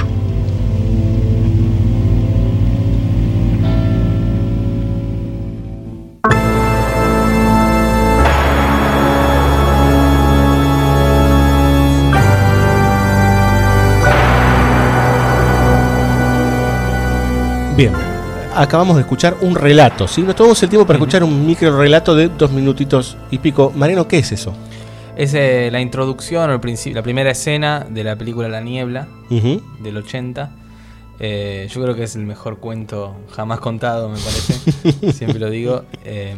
[17.82, 17.94] Bien,
[18.56, 20.22] acabamos de escuchar un relato, ¿sí?
[20.22, 23.74] Nos tomamos el tiempo para escuchar un micro relato de dos minutitos y pico.
[23.76, 24.54] Mariano, ¿qué es eso?
[25.16, 29.08] Es eh, la introducción, o el principio, la primera escena de la película La Niebla
[29.80, 30.52] del 80.
[31.20, 35.12] Eh, yo creo que es el mejor cuento jamás contado, me parece.
[35.14, 35.86] Siempre lo digo.
[36.06, 36.36] Eh,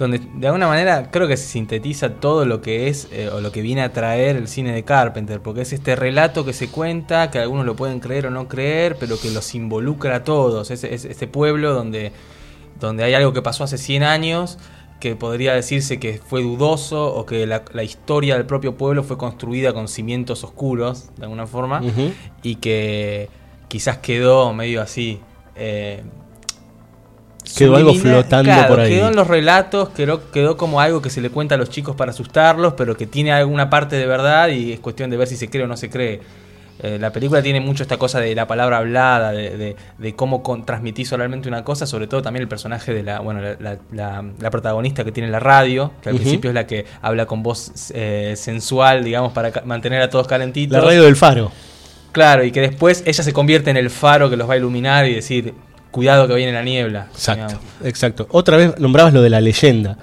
[0.00, 3.52] donde de alguna manera creo que se sintetiza todo lo que es eh, o lo
[3.52, 7.30] que viene a traer el cine de Carpenter, porque es este relato que se cuenta,
[7.30, 10.70] que algunos lo pueden creer o no creer, pero que los involucra a todos.
[10.70, 12.12] Es, es este pueblo donde,
[12.80, 14.56] donde hay algo que pasó hace 100 años
[15.00, 19.18] que podría decirse que fue dudoso o que la, la historia del propio pueblo fue
[19.18, 21.82] construida con cimientos oscuros, de alguna forma,
[22.42, 23.28] y que
[23.68, 25.20] quizás quedó medio así.
[25.56, 26.02] eh,
[27.56, 28.90] Quedó algo flotando Claro, por ahí.
[28.90, 31.96] Quedó en los relatos, quedó, quedó como algo que se le cuenta a los chicos
[31.96, 35.36] para asustarlos, pero que tiene alguna parte de verdad y es cuestión de ver si
[35.36, 36.20] se cree o no se cree.
[36.82, 40.42] Eh, la película tiene mucho esta cosa de la palabra hablada, de, de- de cómo
[40.42, 43.78] con- transmitís oralmente una cosa, sobre todo también el personaje de la, bueno, la, la-
[43.92, 47.42] la- la protagonista que tiene la radio, que al principio es la que habla con
[47.42, 50.78] voz eh, sensual, digamos, para mantener a todos calentitos.
[50.78, 51.52] La radio del faro.
[52.12, 55.06] Claro, y que después ella se convierte en el faro que los va a iluminar
[55.06, 55.52] y decir,
[55.90, 57.06] cuidado que viene la niebla.
[57.12, 57.64] Exacto, digamos.
[57.84, 58.26] exacto.
[58.30, 59.96] Otra vez nombrabas lo de la leyenda.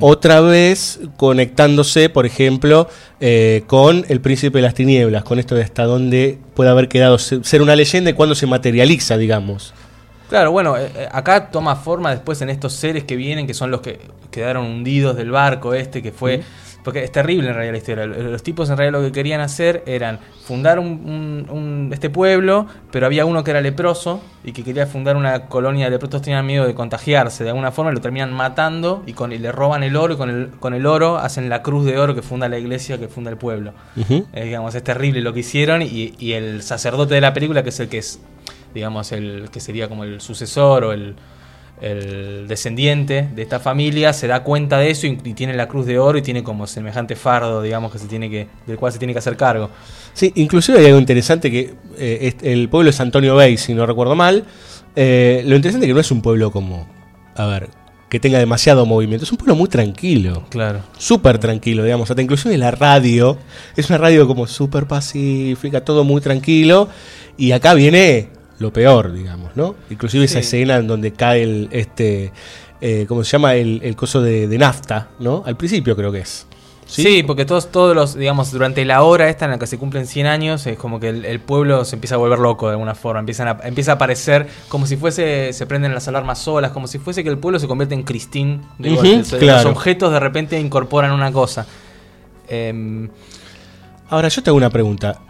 [0.00, 2.88] Otra vez conectándose, por ejemplo,
[3.20, 7.16] eh, con el príncipe de las tinieblas, con esto de hasta dónde puede haber quedado
[7.18, 9.72] se- ser una leyenda y cuándo se materializa, digamos.
[10.28, 13.70] Claro, bueno, eh, eh, acá toma forma después en estos seres que vienen, que son
[13.70, 14.00] los que
[14.32, 16.42] quedaron hundidos del barco este, que fue...
[16.88, 18.06] Porque es terrible en realidad la historia.
[18.06, 22.66] Los tipos en realidad lo que querían hacer eran fundar un, un- un- este pueblo,
[22.90, 26.46] pero había uno que era leproso y que quería fundar una colonia de leprosos, tenían
[26.46, 29.96] miedo de contagiarse de alguna forma, lo terminan matando y, con, y le roban el
[29.96, 32.58] oro y con el, con el oro hacen la cruz de oro que funda la
[32.58, 33.74] iglesia, que funda el pueblo.
[34.32, 37.68] Eh, digamos, es terrible lo que hicieron y, y el sacerdote de la película, que
[37.68, 38.18] es el que es,
[38.72, 41.16] digamos, el que sería como el sucesor o el,
[41.80, 45.86] el descendiente de esta familia se da cuenta de eso y, y tiene la cruz
[45.86, 48.98] de oro y tiene como semejante fardo, digamos, que se tiene que, del cual se
[48.98, 49.70] tiene que hacer cargo.
[50.12, 54.14] Sí, inclusive hay algo interesante que eh, el pueblo es Antonio Bay, si no recuerdo
[54.14, 54.44] mal.
[54.96, 56.88] Eh, lo interesante es que no es un pueblo como,
[57.36, 57.68] a ver,
[58.08, 59.24] que tenga demasiado movimiento.
[59.24, 60.44] Es un pueblo muy tranquilo.
[60.48, 60.80] Claro.
[60.96, 62.10] Súper tranquilo, digamos.
[62.10, 63.38] Hasta inclusive la radio
[63.76, 66.88] es una radio como súper pacífica, todo muy tranquilo.
[67.36, 69.74] Y acá viene lo peor, digamos, ¿no?
[69.90, 70.46] Inclusive esa Sí.
[70.56, 72.32] escena en donde cae el, este,
[72.80, 73.54] eh, ¿cómo se llama?
[73.54, 75.42] El, el coso de, de nafta, ¿no?
[75.46, 76.46] Al principio creo que es.
[76.86, 80.06] Sí, porque todos, todos los, digamos, durante la hora esta en la que se cumplen
[80.06, 82.94] 100 años, es como que el, el pueblo se empieza a volver loco de alguna
[82.94, 83.20] forma.
[83.20, 86.98] Empiezan a, empieza a aparecer como si fuese, se prenden las alarmas solas, como si
[86.98, 88.60] fuese que el pueblo se convierte en Christine.
[88.78, 88.96] de
[89.38, 89.64] claro.
[89.68, 91.66] Los objetos de repente incorporan una cosa.
[92.48, 93.08] Em,
[94.08, 95.20] Ahora yo te hago una pregunta,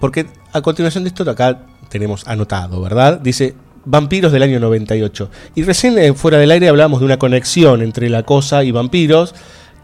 [0.00, 1.60] porque a continuación de esto acá
[1.94, 3.20] tenemos anotado, ¿verdad?
[3.20, 3.54] Dice
[3.84, 5.30] vampiros del año 98.
[5.54, 9.32] Y recién eh, fuera del aire hablábamos de una conexión entre la cosa y vampiros.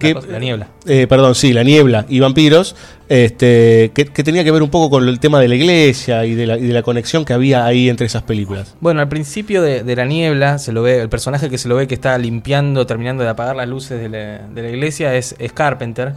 [0.01, 0.69] Que, cosa- la niebla.
[0.87, 2.75] eh, perdón, sí, la niebla y vampiros,
[3.11, 6.35] este, que, que tenía que ver un poco con el tema de la iglesia y
[6.35, 8.75] de la, y de la conexión que había ahí entre esas películas.
[8.81, 11.77] Bueno, al principio de, de la niebla se lo ve, el personaje que se lo
[11.77, 15.35] ve que está limpiando, terminando de apagar las luces de la, de la iglesia es,
[15.39, 16.15] es Carpenter,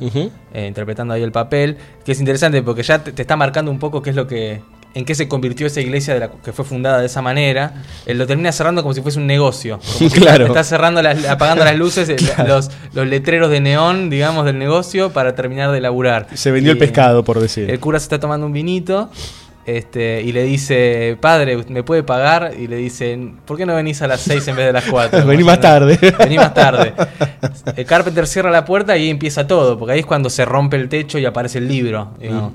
[0.53, 1.76] eh, interpretando ahí el papel,
[2.06, 4.61] que es interesante porque ya te, te está marcando un poco qué es lo que,
[4.95, 7.84] en qué se convirtió esa iglesia de la, que fue fundada de esa manera.
[8.06, 9.80] Él lo termina cerrando como si fuese un negocio.
[9.98, 10.45] Como si Claro.
[10.48, 12.15] Está cerrando las- apagando las luces, eh,
[12.48, 16.28] los, los letreros de neón, digamos, del negocio para terminar de laburar.
[16.36, 17.70] Se vendió el Y, pescado, por decir.
[17.72, 19.10] el cura se está tomando un vinito
[19.65, 22.53] este, y le dice, padre, ¿me puede pagar?
[22.60, 25.26] Y le dicen, ¿por qué no venís a las 6 en vez de las 4?
[25.26, 25.98] Vení más tarde.
[26.19, 26.94] Vení más tarde.
[27.76, 30.76] El Carpenter cierra la puerta y ahí empieza todo, porque ahí es cuando se rompe
[30.77, 32.11] el techo y aparece el libro.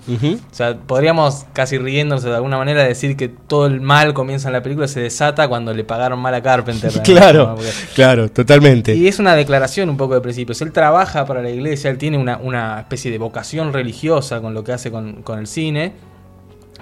[0.07, 0.35] Ujú.
[0.51, 4.53] O sea, podríamos casi riéndonos de alguna manera decir que todo el mal comienza en
[4.53, 6.91] la película, se desata cuando le pagaron mal a Carpenter.
[7.03, 8.95] Claro, Porque- claro, totalmente.
[8.95, 10.61] y es una declaración un poco de principios.
[10.63, 14.63] Él trabaja para la iglesia, él tiene una, una especie de vocación religiosa con lo
[14.63, 15.93] que hace con, con el cine,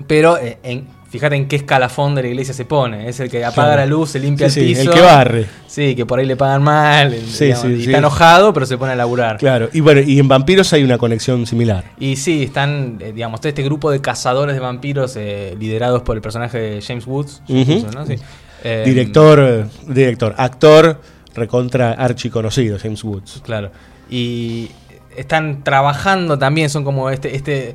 [0.06, 3.09] pero eh, en, fíjate en qué escalafón de la iglesia se pone.
[3.09, 3.81] Es el que apaga Claro.
[3.81, 4.90] la luz, se limpia Sí, el sí, piso.
[4.90, 5.47] el que barre.
[5.66, 7.85] Sí, que por ahí le pagan mal, Sí, digamos, sí, y sí.
[7.86, 9.39] está enojado, pero se pone a laburar.
[9.39, 11.85] Claro, y bueno, y en vampiros hay una conexión similar.
[11.98, 16.16] Y sí, están, eh, digamos, todo este grupo de cazadores de vampiros eh, liderados por
[16.16, 17.43] el personaje de James Woods.
[17.47, 17.78] James Ujú.
[17.78, 18.06] Woods, ¿no?
[18.06, 18.16] Sí.
[18.64, 21.01] Eh, director, director, actor
[21.35, 23.43] recontra archiconocido, James Woods.
[23.44, 23.70] Claro.
[24.10, 24.70] Y
[25.16, 27.74] están trabajando también, son como este, este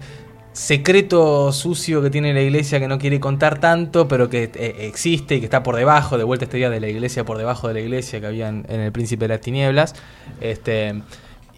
[0.53, 5.35] secreto sucio que tiene la iglesia que no quiere contar tanto, pero que eh, existe
[5.35, 7.75] y que está por debajo, de vuelta este día de la iglesia por debajo de
[7.75, 9.95] la iglesia que había en, en El Príncipe de las Tinieblas.
[10.39, 11.01] Este.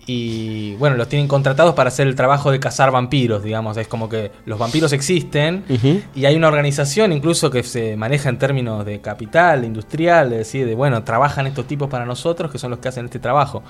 [0.06, 3.78] Y bueno, los tienen contratados para hacer el trabajo de cazar vampiros, digamos.
[3.78, 5.64] Es como que los vampiros existen
[6.14, 10.65] y hay una organización incluso que se maneja en términos de capital, industrial, de decir,
[10.65, 13.64] de bueno, trabajan estos tipos para nosotros que son los que hacen este trabajo.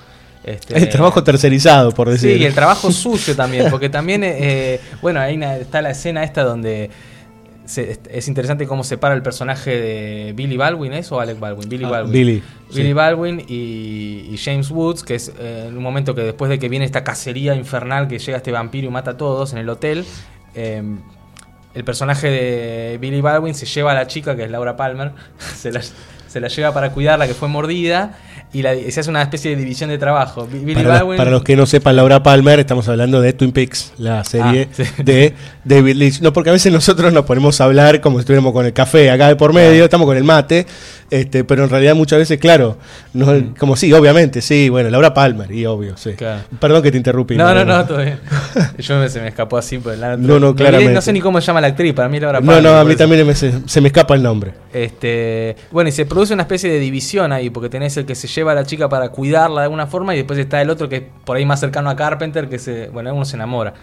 [0.43, 2.35] Este, El trabajo tercerizado, por decir.
[2.35, 6.43] Sí, y el trabajo sucio también, porque también, eh, bueno, ahí está la escena esta
[6.43, 6.89] donde
[7.65, 11.69] se- es interesante cómo separa el personaje de Billy Baldwin, ¿es o Alec Baldwin?
[11.69, 12.11] Billy Ah, Baldwin.
[12.13, 12.43] Billy,
[12.73, 12.93] Billy sí.
[12.93, 16.67] Baldwin y, y James Woods, que es eh, en un momento que después de que
[16.67, 20.03] viene esta cacería infernal que llega este vampiro y mata a todos en el hotel,
[20.55, 20.83] eh,
[21.73, 25.11] el personaje de Billy Baldwin se lleva a la chica, que es Laura Palmer,
[25.55, 25.81] se la,
[26.27, 28.17] se la lleva para cuidarla, que fue mordida,
[28.53, 30.47] y, la- se hace una especie de división de trabajo.
[30.49, 33.51] Billy Para los, Baldwin- para los que no sepan, Laura Palmer, estamos hablando de Twin
[33.51, 34.83] Peaks, la serie Ah, sí.
[35.03, 36.21] de David Lynch.
[36.21, 39.09] No, porque a veces nosotros nos ponemos a hablar como si estuviéramos con el café
[39.11, 40.65] acá de por medio, estamos con el mate,
[41.09, 42.77] este, pero en realidad muchas veces, claro,
[43.13, 46.11] no, como sí, obviamente, sí, bueno, Laura Palmer, y obvio, sí.
[46.11, 46.15] Mm.
[46.15, 46.41] Claro.
[46.59, 47.35] Perdón que te interrumpí.
[47.35, 48.19] No, no, no, todo bien.
[48.79, 49.77] Yo me, se me escapó así.
[49.77, 50.93] Por la, No, no, claramente.
[50.93, 52.81] No sé ni cómo se llama la actriz, para mí Laura No, Palmer, no, a
[52.81, 54.53] por mí también me- se, se me escapa el nombre.
[54.73, 58.27] Este, bueno, y se produce una especie de división ahí, porque tenés el que se
[58.27, 60.95] lleva a la chica para cuidarla de alguna forma, y después está el otro que
[60.97, 63.73] es por ahí más cercano a Carpenter, que se, bueno, uno se enamora.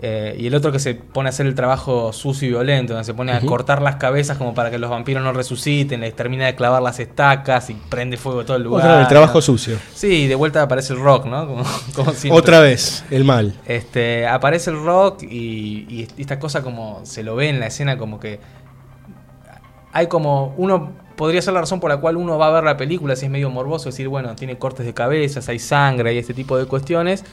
[0.00, 3.04] Eh, y el otro que se pone a hacer el trabajo sucio y violento, donde
[3.04, 6.46] se pone a cortar las cabezas como para que los vampiros no resuciten, les termina
[6.46, 8.84] de clavar las estacas y prende fuego todo el lugar.
[8.84, 9.42] Otra vez, el trabajo ¿no?
[9.42, 9.76] sucio.
[9.92, 11.48] Sí, y de vuelta aparece el rock, ¿no?
[11.48, 11.64] Como,
[11.96, 12.38] como siempre.
[12.38, 13.54] Otra vez, el mal.
[13.66, 17.98] Este, aparece el rock y, y esta cosa como se lo ve en la escena
[17.98, 18.38] como que
[19.92, 22.78] hay como uno podría ser la razón por la cual uno va a ver la
[22.78, 26.32] película si es medio morboso decir bueno tiene cortes de cabezas hay sangre hay este
[26.32, 27.24] tipo de cuestiones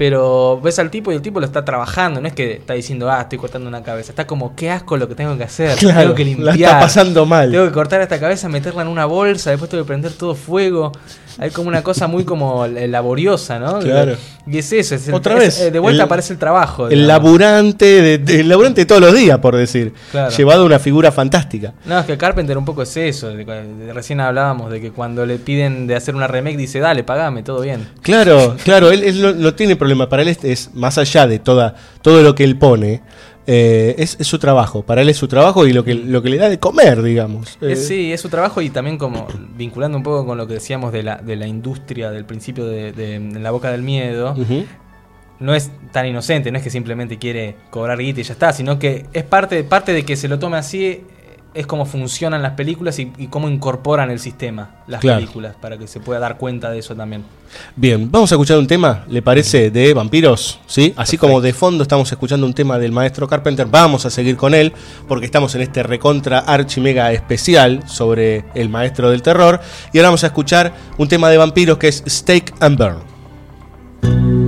[0.00, 3.10] Pero ves al tipo y el tipo lo está trabajando, no es que está diciendo,
[3.10, 4.12] ah, estoy cortando una cabeza.
[4.12, 5.76] Está como, qué asco lo que tengo que hacer.
[5.76, 6.56] Claro, tengo que la limpiar.
[6.56, 7.50] está pasando mal.
[7.50, 10.92] Tengo que cortar esta cabeza, meterla en una bolsa, después tengo que prender todo fuego.
[11.38, 13.78] Hay como una cosa muy como eh, laboriosa, ¿no?
[13.78, 14.16] Claro.
[14.46, 16.88] Y es eso, es el- Otra vez, eh, de vuelta el- aparece el trabajo.
[16.88, 17.08] El digamos.
[17.08, 19.92] laburante, de, de- el laburante de todos los días, por decir.
[20.10, 20.30] Claro.
[20.36, 21.72] Llevado a una figura fantástica.
[21.84, 23.30] No, es que Carpenter un poco es eso.
[23.92, 27.60] recién hablábamos de que cuando le piden de hacer una remake dice, dale, pagame, todo
[27.60, 27.88] bien.
[28.02, 30.08] Claro, claro, él, él no, no tiene problema.
[30.08, 33.02] Para él es, es más allá de toda, todo lo que él pone,
[33.52, 34.82] eh, es, es su trabajo.
[34.82, 37.58] Para él es su trabajo y lo que, lo que le da de comer, digamos.
[37.60, 40.92] Eh, sí, es su trabajo y también como vinculando un poco con lo que decíamos
[40.92, 44.36] de la, de la industria del principio de, la boca del miedo.
[45.40, 48.78] No es tan inocente, no es que simplemente quiere cobrar guita y ya está, sino
[48.78, 51.00] que es parte, parte de que se lo tome así,
[51.52, 55.18] es cómo funcionan las películas y, y cómo incorporan el sistema las Claro.
[55.20, 57.24] películas, para que se pueda dar cuenta de eso también.
[57.74, 59.70] Bien, vamos a escuchar un tema, ¿le parece?
[59.72, 60.94] De vampiros, ¿sí?
[60.96, 64.54] Así como de fondo estamos escuchando un tema del maestro Carpenter, vamos a seguir con
[64.54, 64.72] él,
[65.08, 69.60] porque estamos en este recontra archi mega especial sobre el maestro del terror.
[69.92, 74.39] Y ahora vamos a escuchar un tema de vampiros que es Stake and Burn.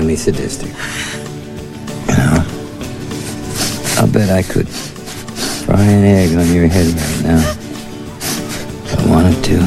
[0.00, 0.68] Find me sadistic?
[2.08, 2.44] You know,
[3.98, 7.50] I'll bet I could fry an egg on your head right now.
[8.16, 9.58] If I wanted to.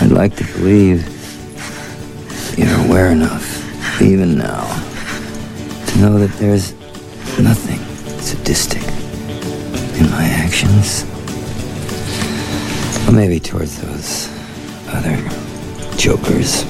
[0.00, 1.06] I'd like to believe
[2.58, 4.64] you're aware enough, even now,
[5.86, 6.72] to know that there's
[7.38, 7.78] nothing
[8.20, 8.82] sadistic
[10.00, 11.04] in my actions.
[13.08, 14.28] Or maybe towards those
[14.88, 15.16] other
[15.96, 16.64] jokers.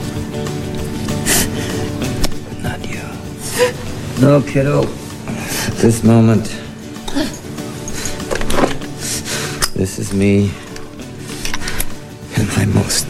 [4.21, 4.83] No, kiddo.
[5.81, 6.45] This moment.
[9.77, 10.51] This is me
[12.37, 13.07] and my most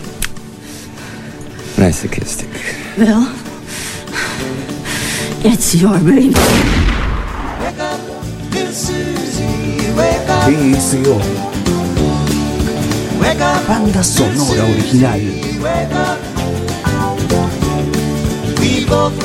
[1.79, 2.51] masochistic.
[2.99, 3.27] Bill,
[5.43, 6.29] it's your baby.
[6.29, 8.01] Wake up,
[8.51, 10.47] this Susie, Wake up.
[13.19, 13.67] Wake up.
[13.67, 15.21] Banda sonora original.
[15.63, 16.19] Wake up.
[18.61, 19.19] We both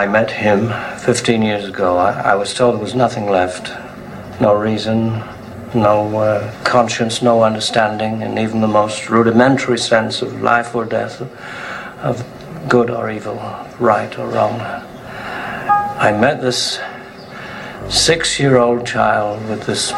[0.00, 1.96] I met him 15 years ago.
[1.98, 3.70] I, I was told there was nothing left.
[4.40, 5.22] No reason,
[5.74, 11.20] no uh, conscience, no understanding, and even the most rudimentary sense of life or death,
[12.02, 12.24] of
[12.68, 13.36] good or evil,
[13.78, 14.60] right or wrong.
[14.60, 16.80] I met this
[17.88, 19.92] six year old child with this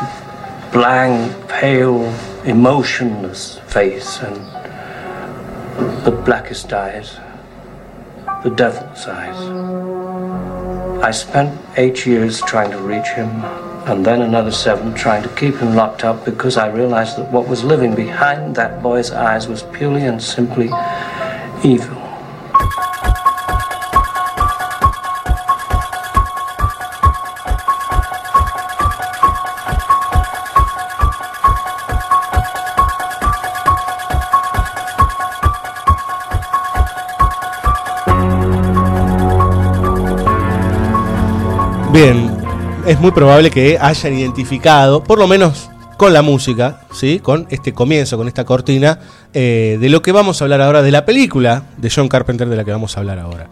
[0.72, 2.02] blank, pale,
[2.44, 4.51] emotionless face and
[6.04, 7.16] the blackest eyes,
[8.42, 9.36] the devil's eyes.
[11.00, 13.28] I spent eight years trying to reach him,
[13.86, 17.46] and then another seven trying to keep him locked up because I realized that what
[17.46, 20.70] was living behind that boy's eyes was purely and simply
[21.62, 22.01] evil.
[41.92, 42.30] Bien,
[42.86, 47.20] es muy probable que hayan identificado, por lo menos con la música, ¿sí?
[47.20, 48.98] con este comienzo, con esta cortina,
[49.34, 52.56] eh, de lo que vamos a hablar ahora, de la película de John Carpenter de
[52.56, 53.48] la que vamos a hablar ahora.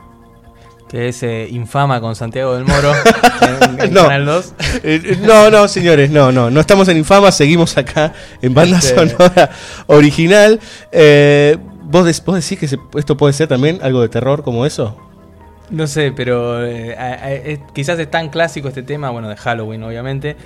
[0.88, 2.92] Que es eh, infama con Santiago del Moro
[3.72, 4.02] en, en No.
[4.02, 4.52] Canal 2.
[4.82, 8.12] Eh, no, no, señores, no, no, no estamos en Infama, seguimos acá
[8.42, 9.50] en banda Este- sonora
[9.86, 10.58] original.
[11.84, 14.96] ¿vos, des- ¿Vos decís que se- esto puede ser también algo de terror como eso?
[15.70, 20.36] No sé, pero eh, quizás es tan clásico este tema, bueno, de Halloween obviamente,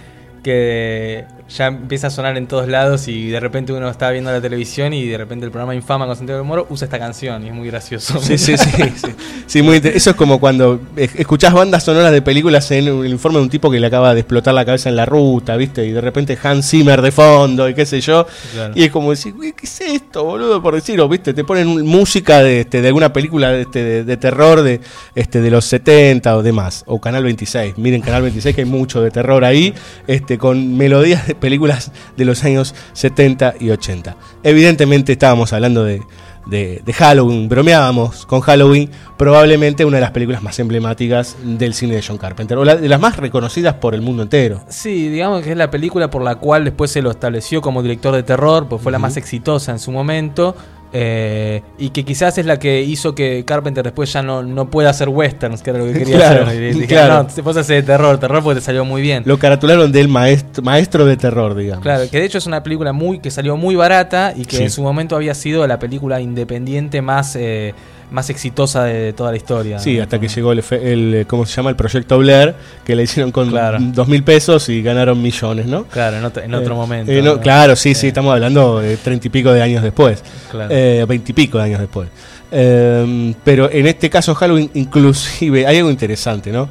[0.42, 4.40] que ya empieza a sonar en todos lados y de repente uno está viendo la
[4.40, 7.48] televisión y de repente el programa Infama con Santiago del Moro usa esta canción y
[7.48, 8.18] es muy gracioso.
[8.20, 8.70] Sí, sí, sí.
[8.96, 9.06] sí.
[9.46, 13.06] Sí, muy inter- Eso es como cuando es- escuchás bandas sonoras de películas en el
[13.10, 15.84] informe de un tipo que le acaba de explotar la cabeza en la ruta, ¿viste?
[15.84, 18.26] Y de repente Hans Zimmer de fondo y qué sé yo.
[18.54, 18.72] Claro.
[18.74, 20.62] Y es como decir, "Uy, ¿qué es esto, boludo?
[20.62, 21.34] Por decirlo, ¿viste?
[21.34, 24.80] Te ponen música de, este, de alguna película de, este, de, de terror de,
[25.14, 26.84] este, de los 70 o demás.
[26.86, 27.76] O Canal 26.
[27.76, 29.74] Miren, Canal 26 que hay mucho de terror ahí,
[30.06, 34.16] este, con melodías de películas de los años 70 y 80.
[34.42, 36.02] Evidentemente estábamos hablando de,
[36.46, 41.94] de, de Halloween, bromeábamos con Halloween, probablemente una de las películas más emblemáticas del cine
[41.96, 44.62] de John Carpenter, o la- de las más reconocidas por el mundo entero.
[44.68, 48.14] Sí, digamos que es la película por la cual después se lo estableció como director
[48.14, 50.54] de terror, pues fue la más exitosa en su momento.
[50.96, 54.90] Eh, y que quizás es la que hizo que Carpenter después ya no, no pueda
[54.90, 56.62] hacer westerns, que era lo que quería Claro, hacer.
[56.62, 57.26] Y dije, claro.
[57.36, 59.24] no, vos haces de terror, terror porque te salió muy bien.
[59.26, 61.82] Lo caratularon del maestro, maestro de terror, digamos.
[61.82, 64.62] Claro, que de hecho es una película muy que salió muy barata y que Sí.
[64.62, 67.74] en su momento había sido la película independiente más, eh,
[68.10, 69.78] más exitosa de, toda la historia.
[69.78, 71.70] Sí, hasta que llegó el, el, eh, ¿cómo se llama?
[71.70, 72.54] El proyecto Blair,
[72.84, 73.78] que le hicieron con Claro.
[73.80, 75.84] dos mil pesos y ganaron millones, ¿no?
[75.84, 77.12] Claro, en otro, en otro Eh, momento.
[77.12, 80.22] eh, claro, sí, sí, estamos hablando de treinta y pico de años después.
[80.50, 80.68] Claro.
[80.72, 82.08] Eh, Veintipico de años después.
[82.52, 86.68] Eh, pero en este caso Halloween, inclusive, hay algo interesante, ¿no?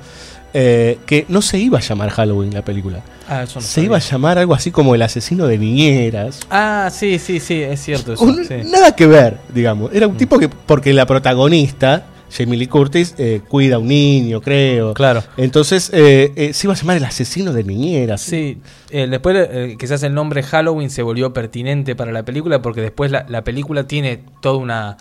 [0.55, 3.01] Eh, que no se iba a llamar Halloween la película.
[3.27, 3.85] Ah, eso no se sabía.
[3.88, 6.41] iba a llamar algo así como El asesino de niñeras.
[6.51, 8.13] Ah, sí, sí, sí, es cierto.
[8.13, 8.55] Eso, Un- sí.
[8.65, 9.91] Nada que ver, digamos.
[9.93, 14.41] Era un tipo que, porque la protagonista, Jamie Lee Curtis, eh, cuida a un niño,
[14.41, 14.93] creo.
[14.93, 15.23] Claro.
[15.38, 18.21] Entonces eh, eh, se iba a llamar El asesino de niñeras.
[18.21, 18.59] Sí,
[18.91, 23.43] después quizás el nombre Halloween se volvió pertinente para la película porque después la, la
[23.43, 24.97] película tiene toda una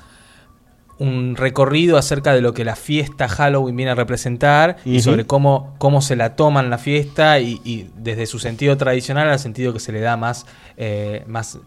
[0.98, 5.74] un recorrido acerca de lo que la fiesta Halloween viene a representar y sobre cómo,
[5.78, 9.81] cómo se la toman la fiesta y, y desde su sentido tradicional al sentido que
[9.81, 10.47] se le da más,
[10.77, 11.59] eh, más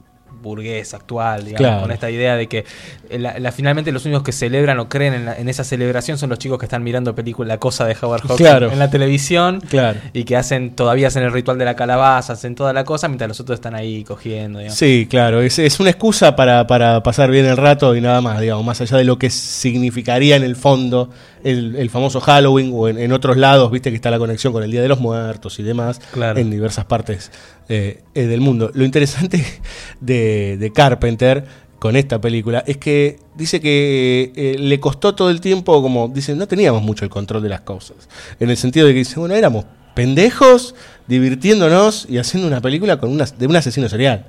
[0.45, 1.81] burgués actual, digamos, Claro.
[1.81, 2.63] con esta idea de que
[3.09, 6.17] eh, la- la- finalmente los únicos que celebran o creen en, la- en esa celebración
[6.17, 8.71] son los chicos que están mirando película La Cosa de Howard Hawks Claro.
[8.71, 9.99] en la televisión Claro.
[10.13, 13.27] y que hacen todavía hacen el ritual de la calabaza, hacen toda la cosa, mientras
[13.27, 14.59] los otros están ahí cogiendo.
[14.59, 14.77] digamos.
[14.77, 18.39] Sí, claro, es, es una excusa para, para pasar bien el rato y nada más,
[18.39, 21.09] digamos, más allá de lo que significaría en el fondo
[21.45, 24.63] el, el famoso Halloween o en, en otros lados, viste que está la conexión con
[24.63, 26.39] el Día de los Muertos y demás, Claro.
[26.39, 27.31] en diversas partes
[27.69, 28.71] eh, eh, del mundo.
[28.73, 29.43] Lo interesante
[30.01, 31.45] de, de Carpenter
[31.79, 36.35] con esta película es que dice que eh, le costó todo el tiempo, como dice,
[36.35, 37.97] no teníamos mucho el control de las cosas,
[38.39, 40.73] en el sentido de que dice, bueno, éramos pendejos
[41.07, 44.25] divirtiéndonos y haciendo una película con una, de un asesino serial.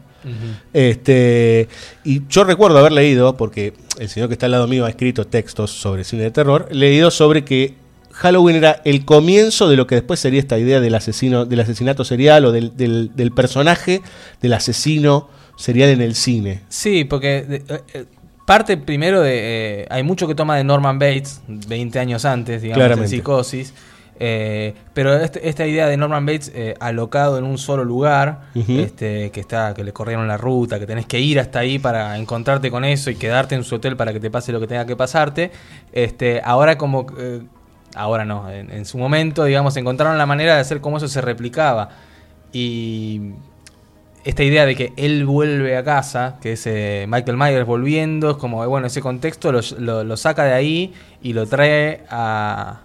[0.73, 1.69] Este,
[2.05, 5.27] y yo recuerdo haber leído, porque el señor que está al lado mío ha escrito
[5.27, 7.75] textos sobre cine de terror, leído sobre que
[8.13, 12.05] Halloween era el comienzo de lo que después sería esta idea del asesino, del asesinato
[12.05, 14.01] serial o del, del- del personaje
[14.41, 16.61] del asesino serial en el cine.
[16.69, 18.05] Sí, porque de- eh, eh,
[18.47, 19.83] parte primero de.
[19.83, 23.11] eh, hay mucho que toma de Norman Bates, 20 años antes, digamos, Claramente.
[23.17, 23.75] psicosis.
[24.19, 28.41] Eh, pero este- esta idea de Norman Bates eh, alocado en un solo lugar,
[28.81, 32.17] este, que está, que le corrieron la ruta, que tenés que ir hasta ahí para
[32.17, 34.87] encontrarte con eso y quedarte en su hotel para que te pase lo que tenga
[34.87, 35.51] que pasarte.
[35.93, 37.43] Este, ahora como eh,
[37.95, 41.21] ahora no, en, en su momento, digamos, encontraron la manera de hacer cómo eso se
[41.21, 41.91] replicaba.
[42.53, 43.33] Y
[44.25, 48.37] esta idea de que él vuelve a casa, que es eh, Michael Myers volviendo, es
[48.39, 52.81] como, bueno, ese contexto lo, lo- lo saca de ahí y lo trae a-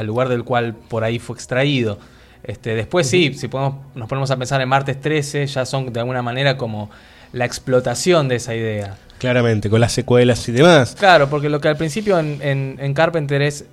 [0.00, 1.98] al lugar del cual por ahí fue extraído.
[2.42, 6.00] Este, después sí, si podemos, nos ponemos a pensar en martes 13, ya son de
[6.00, 6.90] alguna manera como
[7.32, 8.96] la explotación de esa idea.
[9.18, 10.96] Claramente, con las secuelas y demás.
[10.98, 13.66] Claro, porque lo que al principio en, en- en Carpenter es.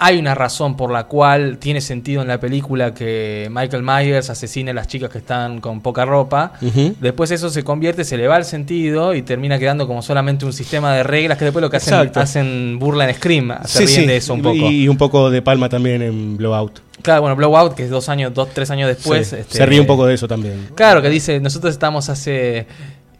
[0.00, 4.70] Hay una razón por la cual tiene sentido en la película que Michael Myers asesine
[4.70, 6.52] a las chicas que están con poca ropa.
[7.00, 10.52] Después eso se convierte, se le va el sentido y termina quedando como solamente un
[10.52, 13.52] sistema de reglas que después lo que hacen, hacen burla en Scream.
[13.64, 14.54] Se Sí, ríen sí, de eso un y- poco.
[14.70, 16.78] Y, un poco de palma también en Blowout.
[17.02, 19.28] Claro, bueno, Blowout, que es dos años, dos, tres años después.
[19.28, 20.68] Sí, este, Se ríe un poco de eso también.
[20.76, 22.66] Claro, que dice, nosotros estamos hace.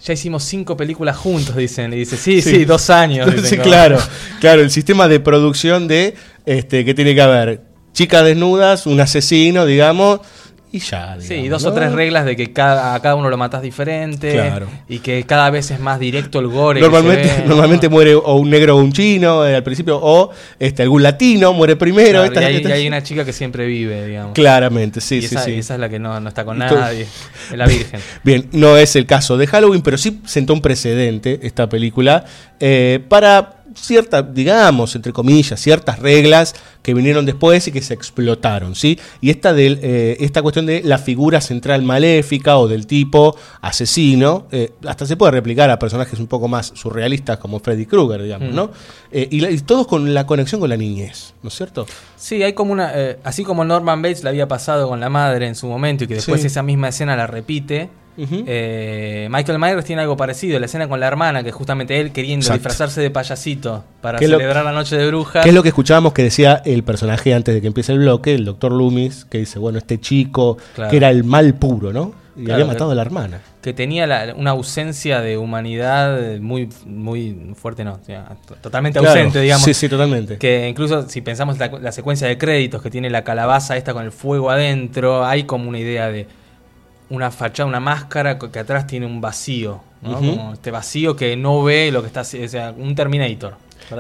[0.05, 1.93] Ya hicimos cinco películas juntos, dicen.
[1.93, 2.65] Y dice, sí, sí, Sí.
[2.65, 3.29] dos años.
[3.51, 3.99] Como- claro,
[4.41, 6.15] claro, el sistema de producción de
[6.47, 7.63] este que tiene que haber
[7.93, 10.21] chicas desnudas, un asesino, digamos,
[10.71, 11.17] y ya.
[11.19, 11.69] Sí, digamos, dos ¿no?
[11.71, 14.33] o tres reglas de que cada, a cada uno lo matas diferente.
[14.33, 14.67] Claro.
[14.89, 16.81] Y que cada vez es más directo el gore.
[16.81, 21.03] Normalmente, normalmente muere o un negro o un chino eh, al principio, o este algún
[21.03, 22.11] latino muere primero.
[22.21, 24.35] Claro, esta- y, hay, esta- y hay una chica que siempre vive, digamos.
[24.35, 25.53] Claramente, sí, Y sí, esa, sí.
[25.55, 27.07] esa es la que no, no está con nadie.
[27.51, 28.01] Es la Virgen.
[28.25, 32.25] Bien, no es el caso de Halloween, pero sí sentó un precedente esta película
[32.61, 38.75] eh, para ciertas, digamos, entre comillas, ciertas reglas que vinieron después y que se explotaron,
[38.75, 38.99] ¿sí?
[39.21, 44.47] Y esta, del, eh, esta cuestión de la figura central maléfica o del tipo asesino,
[44.51, 48.51] eh, hasta se puede replicar a personajes un poco más surrealistas como Freddy Krueger, digamos,
[48.53, 48.55] Mm.
[48.55, 48.71] ¿no?
[49.13, 51.87] Eh, y, la- y todos con la conexión con la niñez, ¿no es cierto?
[52.17, 52.93] Sí, hay como una.
[53.25, 56.15] así como Norman Bates la había pasado con la madre en su momento y que
[56.15, 56.47] después Sí.
[56.49, 57.91] esa misma escena la repite.
[58.19, 62.45] Eh, Michael Myers tiene algo parecido, la escena con la hermana, que justamente él queriendo
[62.45, 62.59] Exacto.
[62.69, 65.43] disfrazarse de payasito para ¿Qué es lo- celebrar la noche de brujas.
[65.43, 68.35] ¿Qué es lo que escuchábamos que decía el personaje antes de que empiece el bloque,
[68.35, 70.91] el doctor Loomis, que dice, bueno, este chico, Claro.
[70.91, 72.13] que era el mal puro, ¿no?
[72.37, 73.41] Y Claro, había que- matado a la hermana.
[73.61, 78.99] que tenía la- una ausencia de humanidad muy muy fuerte, no, o sea, to- totalmente
[79.01, 79.65] Claro, ausente, digamos.
[79.65, 80.39] sí, sí, totalmente.
[80.39, 84.05] Que incluso si pensamos la, la secuencia de créditos que tiene la calabaza esta con
[84.05, 86.27] el fuego adentro, hay como una idea de
[87.11, 90.15] una fachada, una máscara que atrás tiene un vacío, ¿no?
[90.17, 93.55] Como este vacío que no ve lo que está haciendo, o sea, un Terminator.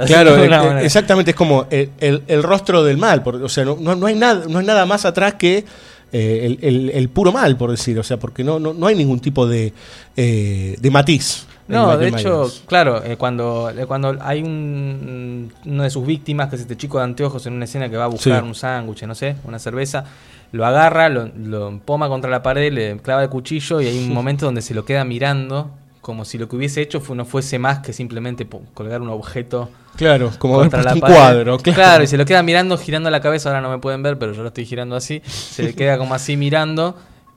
[0.06, 0.36] Claro,
[0.80, 4.06] exactamente, es como el, el- el rostro del mal, porque, o sea, no, no- no
[4.06, 5.64] hay nada, no hay nada más atrás que
[6.12, 8.94] eh, el, el- el puro mal, por decir, o sea, porque no, no, no hay
[8.94, 9.72] ningún tipo de,
[10.16, 11.46] eh, de matiz.
[11.68, 12.62] No, de hecho, Myers.
[12.66, 17.04] claro, eh, cuando, cuando hay un, una de sus víctimas, que es este chico de
[17.04, 18.46] anteojos en una escena que va a buscar Sí.
[18.46, 20.04] un sándwich, no sé, una cerveza,
[20.52, 24.12] lo agarra, lo, lo empoma contra la pared, le clava el cuchillo y hay un
[24.14, 25.70] momento donde se lo queda mirando
[26.00, 29.68] como si lo que hubiese hecho no fuese más que simplemente colgar un objeto.
[29.96, 31.14] Claro, como contra un pared.
[31.14, 32.02] cuadro, claro.
[32.02, 34.40] y se lo queda mirando, girando la cabeza, ahora no me pueden ver, pero yo
[34.42, 36.96] lo estoy girando así, se le queda como así mirando.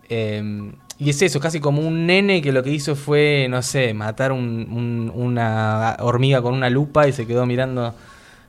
[0.09, 3.91] eh, y es eso, casi como un nene que lo que hizo fue, no sé,
[3.95, 7.95] matar un- un- una hormiga con una lupa y se quedó mirando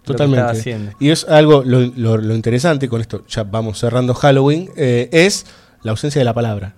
[0.05, 0.95] lo que estaba Totalmente.
[1.01, 5.47] Y es algo, lo, lo- lo interesante, con esto ya vamos cerrando Halloween, eh, es
[5.83, 6.75] la ausencia de la palabra.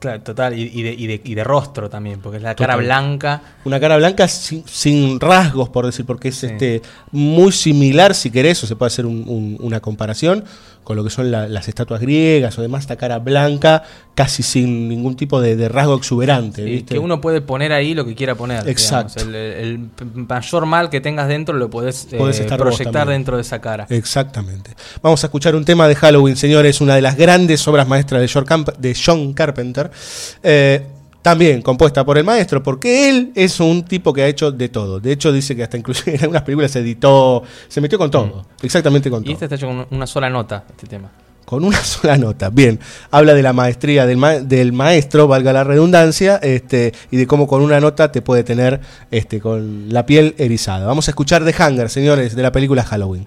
[0.00, 2.76] Claro, total, y, y de, y de- y de rostro también, porque es la cara
[2.76, 3.40] blanca.
[3.64, 6.82] Una cara blanca sin, sin rasgos, por decir, porque es este
[7.12, 10.44] muy similar, si querés, o se puede hacer un- un- una comparación
[10.86, 13.82] con lo que son la- las estatuas griegas o demás, esta cara blanca,
[14.14, 16.62] casi sin ningún tipo de, de rasgo exuberante.
[16.62, 16.94] ¿viste?
[16.94, 18.68] que uno puede poner ahí lo que quiera poner.
[18.68, 19.20] Exacto.
[19.20, 23.60] El, mayor mal que tengas dentro lo podés, eh, Podés vos proyectar dentro de esa
[23.60, 23.88] cara.
[23.90, 24.76] Exactamente.
[25.02, 28.28] Vamos a escuchar un tema de Halloween, señores, una de las grandes obras maestras de
[28.32, 29.90] John, Camp- de John Carpenter.
[30.44, 30.86] eh,
[31.26, 35.00] también compuesta por el maestro, porque él es un tipo que ha hecho de todo.
[35.00, 38.46] De hecho, dice que hasta inclusive en algunas películas se editó, se metió con todo,
[38.62, 39.32] exactamente con Y todo.
[39.32, 41.10] este está hecho con una sola nota, este tema.
[41.44, 42.48] Con una sola nota.
[42.50, 42.78] Bien,
[43.10, 47.48] habla de la maestría del, ma- del maestro, valga la redundancia, este, y de cómo
[47.48, 48.80] con una nota te puede tener
[49.10, 50.86] este, con la piel erizada.
[50.86, 53.26] Vamos a escuchar The Hunger, señores, de la película Halloween.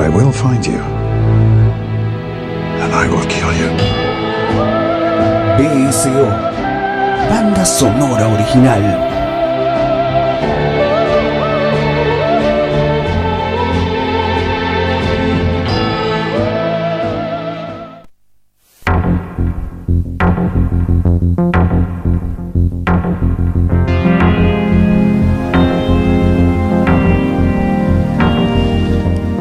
[0.00, 0.80] I will find you.
[2.82, 3.68] And I will kill you.
[5.58, 6.24] BSO.
[7.28, 9.09] Banda sonora original.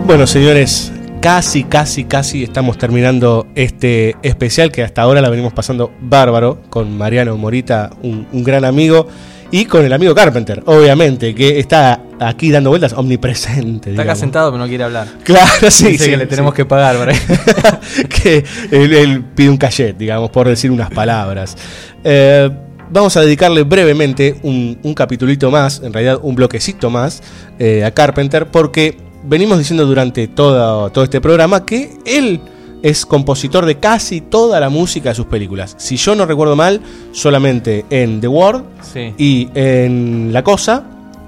[0.09, 0.91] Bueno, señores,
[1.21, 6.97] casi, casi, casi estamos terminando este especial que hasta ahora la venimos pasando bárbaro con
[6.97, 9.07] Mariano Morita, un, un gran amigo,
[9.51, 13.91] y con el amigo Carpenter, obviamente, que está aquí dando vueltas, omnipresente.
[13.91, 15.07] Está acá sentado, pero no quiere hablar.
[15.23, 16.55] Claro, sí, Dice sí, que le tenemos sí.
[16.55, 17.13] que pagar para
[18.09, 21.55] que él, él pide un cachet, digamos, por decir unas palabras.
[22.03, 22.49] Eh,
[22.89, 27.21] vamos a dedicarle brevemente un, un capitulito más, en realidad un bloquecito más,
[27.59, 32.39] eh, a Carpenter, porque venimos diciendo durante todo, todo este programa que él
[32.81, 35.75] es compositor de casi toda la música de sus películas.
[35.77, 36.79] Si yo no recuerdo mal,
[37.11, 39.13] solamente en The World Sí.
[39.17, 40.83] y en La Cosa,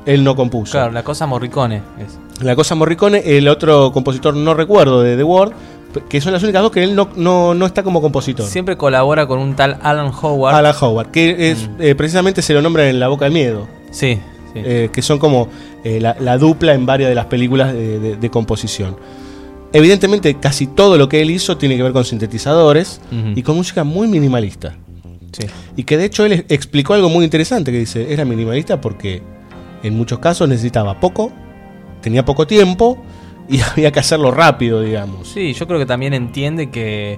[0.06, 0.72] él no compuso.
[0.74, 2.18] Claro, la cosa Morricone es.
[2.44, 5.54] La cosa Morricone, el otro compositor no recuerdo de The World,
[6.10, 8.46] que son las únicas dos que él no, no, no está como compositor.
[8.48, 10.56] Siempre colabora con un tal Alan Howard.
[10.56, 13.68] Alan Howard, que es, eh, precisamente se lo nombra en La Boca del Miedo.
[13.92, 14.18] Sí,
[14.54, 14.62] sí.
[14.64, 15.48] Eh, que son como
[15.84, 18.96] eh, la, la dupla en varias de las películas de, de- de composición.
[19.74, 23.00] Evidentemente, casi todo lo que él hizo tiene que ver con sintetizadores
[23.36, 24.76] y con música muy minimalista.
[25.32, 25.46] Sí.
[25.78, 29.22] Y que de hecho él explicó algo muy interesante, que dice, era minimalista porque
[29.82, 31.32] en muchos casos necesitaba poco,
[32.02, 33.02] tenía poco tiempo
[33.48, 35.30] y había que hacerlo rápido, digamos.
[35.30, 37.18] Sí, yo creo que también entiende que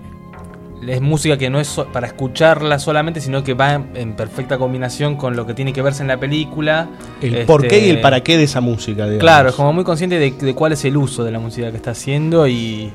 [0.90, 4.58] es música que no es so- para escucharla solamente, sino que va en, en perfecta
[4.58, 6.88] combinación con lo que tiene que verse en la película.
[7.22, 9.20] El Este, por qué y el para qué de esa música, digamos.
[9.20, 11.78] Claro, es como muy consciente de, de cuál es el uso de la música que
[11.78, 12.92] está haciendo y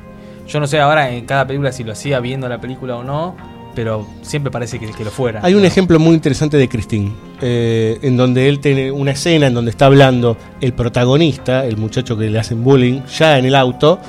[0.46, 3.36] yo no sé ahora en cada película si lo hacía viendo la película o no,
[3.74, 5.40] pero siempre parece que, que lo fuera.
[5.42, 9.54] Hay un ejemplo muy interesante de Christine, eh, en donde él tiene una escena en
[9.54, 14.00] donde está hablando el protagonista, el muchacho que le hacen bullying, ya en el auto,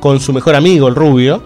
[0.00, 1.42] con su mejor amigo, el rubio,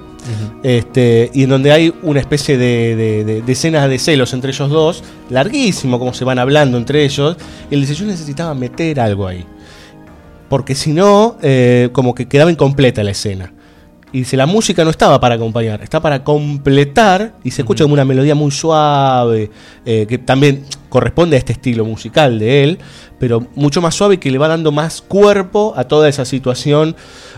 [0.62, 4.70] este, y en donde hay una especie de, de, de- escenas de celos entre ellos
[4.70, 7.36] dos, larguísimo, como se van hablando entre ellos,
[7.70, 9.44] y él dice, yo necesitaba meter algo ahí,
[10.48, 13.52] porque si no, eh, como que quedaba incompleta la escena.
[14.12, 17.95] Y dice, la música no estaba para acompañar, está para completar y se escucha como
[17.95, 19.51] una melodía muy suave,
[19.85, 22.78] eh, que también corresponde a este estilo musical de él,
[23.19, 26.97] pero mucho más suave y que le va dando más cuerpo a toda esa situación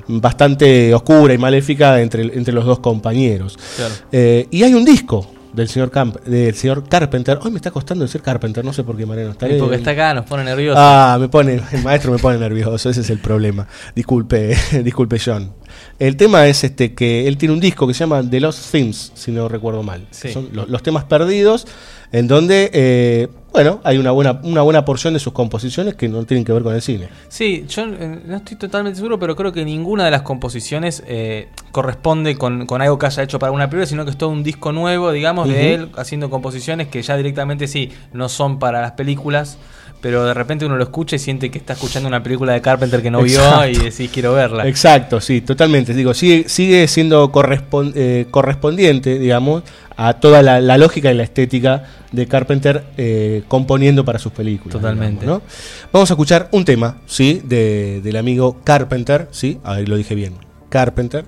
[0.08, 3.58] bastante oscura y maléfica entre, entre los dos compañeros.
[3.76, 3.94] Claro.
[4.10, 8.04] Eh, y hay un disco del señor, Camp- del señor Carpenter, hoy me está costando
[8.04, 10.78] decir Carpenter, no sé por qué Mariano está porque está acá, nos pone nerviosos.
[10.82, 13.66] Ah, me pone, el maestro me pone nervioso, ese es el problema.
[13.94, 15.52] Disculpe, disculpe John.
[15.98, 19.12] El tema es este que él tiene un disco que se llama The Lost Themes,
[19.14, 20.06] si no recuerdo mal.
[20.10, 20.32] Sí.
[20.32, 21.66] Son los, los temas perdidos,
[22.12, 26.24] en donde, eh, bueno, hay una buena, una buena porción de sus composiciones que no
[26.24, 27.08] tienen que ver con el cine.
[27.28, 31.48] Sí, yo eh, no estoy totalmente seguro, pero creo que ninguna de las composiciones eh,
[31.70, 34.42] corresponde con, con algo que haya hecho para una película, sino que es todo un
[34.42, 38.92] disco nuevo, digamos, de él haciendo composiciones que ya directamente sí, no son para las
[38.92, 39.58] películas,
[40.02, 43.00] pero de repente uno lo escucha y siente que está escuchando una película de Carpenter
[43.00, 44.68] que no vio y decís quiero verla.
[44.68, 45.94] Exacto, sí, totalmente.
[45.94, 49.62] Digo, sigue, sigue siendo correspon- eh, correspondiente, digamos,
[49.96, 54.72] a toda la, la lógica y la estética de Carpenter eh, componiendo para sus películas.
[54.72, 55.22] Totalmente.
[55.22, 55.88] digamos, ¿no?
[55.92, 57.40] Vamos a escuchar un tema, ¿sí?
[57.44, 59.58] De, del amigo Carpenter, ¿sí?
[59.64, 60.34] Ahí lo dije bien.
[60.68, 61.24] Carpenter,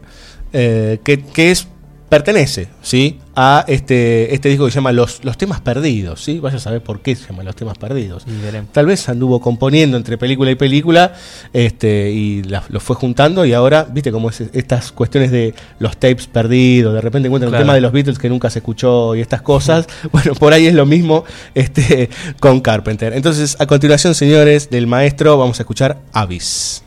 [0.53, 1.69] eh, que, que es
[2.15, 3.19] pertenece, ¿sí?
[3.35, 6.39] A este, este disco que se llama Los, los temas perdidos, ¿sí?
[6.39, 8.25] Vaya a saber por qué se llama Los temas perdidos.
[8.71, 11.13] Tal vez anduvo componiendo entre película y película
[11.53, 15.97] este, y la- los fue juntando y ahora, viste, como es estas cuestiones de los
[15.97, 17.63] tapes perdidos, de repente encuentran Claro.
[17.63, 19.89] un tema de los Beatles que nunca se escuchó y estas cosas.
[20.13, 21.25] bueno, por ahí es lo mismo
[21.57, 23.13] este, con Carpenter.
[23.15, 26.85] Entonces, a continuación, señores, del maestro, vamos a escuchar Abyss.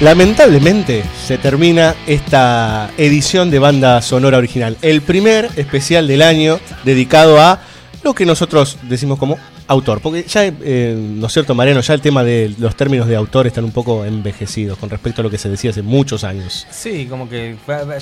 [0.00, 4.78] Lamentablemente se termina esta edición de banda sonora original.
[4.80, 7.60] El primer especial del año dedicado a
[8.02, 9.36] lo que nosotros decimos como
[9.70, 10.00] autor.
[10.00, 11.80] Porque ya, eh, ¿no es cierto, Mariano?
[11.80, 15.24] Ya el tema de los términos de autor están un poco envejecidos con respecto a
[15.24, 16.66] lo que se decía hace muchos años.
[16.70, 17.56] Sí, como que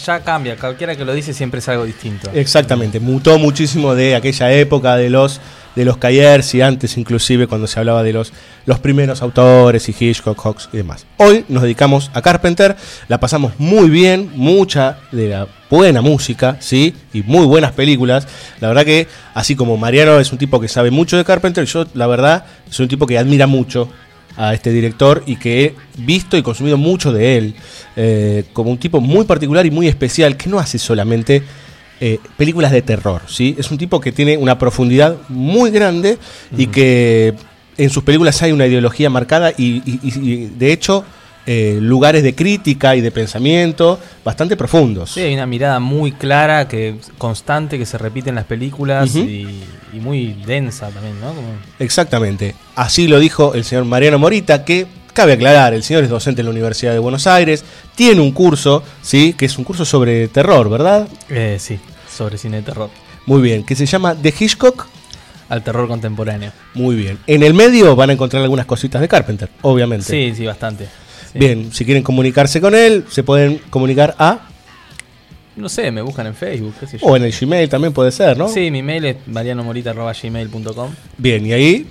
[0.05, 0.57] ya cambia.
[0.57, 2.31] Cualquiera que lo dice siempre es algo distinto.
[2.32, 5.40] Exactamente, mutó muchísimo de aquella época de los
[5.78, 8.32] de los Cayers y antes inclusive cuando se hablaba de los,
[8.66, 11.07] los primeros autores y Hitchcock, Hawks y demás.
[11.19, 12.77] Hoy nos dedicamos a Carpenter,
[13.07, 16.95] la pasamos muy bien, mucha de la buena música, ¿sí?
[17.12, 18.27] Y muy buenas películas.
[18.61, 21.86] La verdad que, así como Mariano es un tipo que sabe mucho de Carpenter, yo
[21.94, 23.89] la verdad soy un tipo que admira mucho
[24.36, 27.55] a este director y que he visto y consumido mucho de él,
[27.97, 31.43] eh, como un tipo muy particular y muy especial, que no hace solamente
[32.01, 33.56] eh, películas de terror, ¿sí?
[33.59, 36.18] Es un tipo que tiene una profundidad muy grande
[36.56, 37.35] y que
[37.76, 41.05] en sus películas hay una ideología marcada y, y- y, de hecho
[41.50, 45.12] eh, lugares de crítica y de pensamiento bastante profundos.
[45.12, 49.46] Sí, hay una mirada muy clara, que constante, que se repite en las películas y,
[49.94, 51.28] y muy densa también, ¿no?
[51.28, 51.48] Como-
[51.78, 52.54] Exactamente.
[52.76, 56.46] Así lo dijo el señor Mariano Morita, que cabe aclarar, el señor es docente en
[56.46, 57.64] la Universidad de Buenos Aires,
[57.96, 59.32] tiene un curso, ¿sí?
[59.32, 61.08] Que es un curso sobre terror, ¿verdad?
[61.30, 61.78] Eh, sí,
[62.14, 62.90] sobre cine de terror.
[63.24, 64.86] Muy bien, que se llama The Hitchcock
[65.48, 66.52] Al terror contemporáneo.
[66.74, 67.18] Muy bien.
[67.26, 70.04] En el medio van a encontrar algunas cositas de Carpenter, obviamente.
[70.04, 70.86] Sí, sí, bastante.
[71.32, 71.38] Sí.
[71.38, 74.40] Bien, si quieren comunicarse con él, se pueden comunicar a
[75.56, 77.06] No sé, me buscan en Facebook, qué sé yo.
[77.06, 78.48] o en el Gmail también puede ser, ¿no?
[78.48, 80.90] Sí, mi mail es marianomorita.gmail.com.
[81.18, 81.86] Bien, y ahí,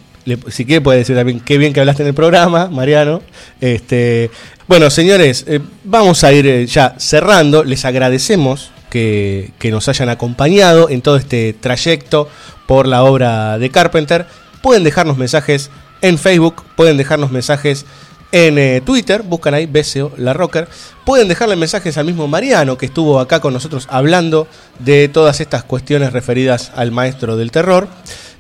[0.50, 3.22] si quiere, puede decir también qué bien que hablaste en el programa, Mariano.
[3.62, 4.30] Este,
[4.68, 7.64] bueno, señores, eh, vamos a ir eh, ya cerrando.
[7.64, 12.30] Les agradecemos que, que nos hayan acompañado en todo este trayecto
[12.66, 14.26] por la obra de Carpenter.
[14.62, 15.70] Pueden dejarnos mensajes
[16.02, 17.86] en Facebook, pueden dejarnos mensajes
[18.32, 20.68] en eh, Twitter, buscan ahí BCO La Rocker.
[21.06, 24.48] Pueden dejarle mensajes al mismo Mariano que estuvo acá con nosotros hablando
[24.80, 27.88] de todas estas cuestiones referidas al maestro del terror.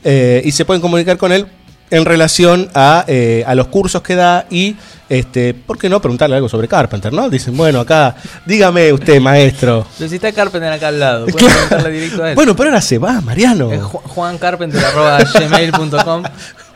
[0.04, 1.48] Eh, y se pueden comunicar con él
[1.90, 4.76] en relación a, eh, a los cursos que da y,
[5.08, 7.14] este, ¿por qué no preguntarle algo sobre Carpenter?
[7.14, 7.30] ¿no?
[7.30, 8.14] Dicen, bueno, acá,
[8.46, 9.88] dígame usted, maestro.
[9.98, 12.36] Pero si está Carpenter acá al lado, pueden preguntarle directo a él.
[12.36, 13.72] Bueno, pero ahora se va, Mariano.
[13.72, 16.24] Es ju- juancarpenter.gmail.com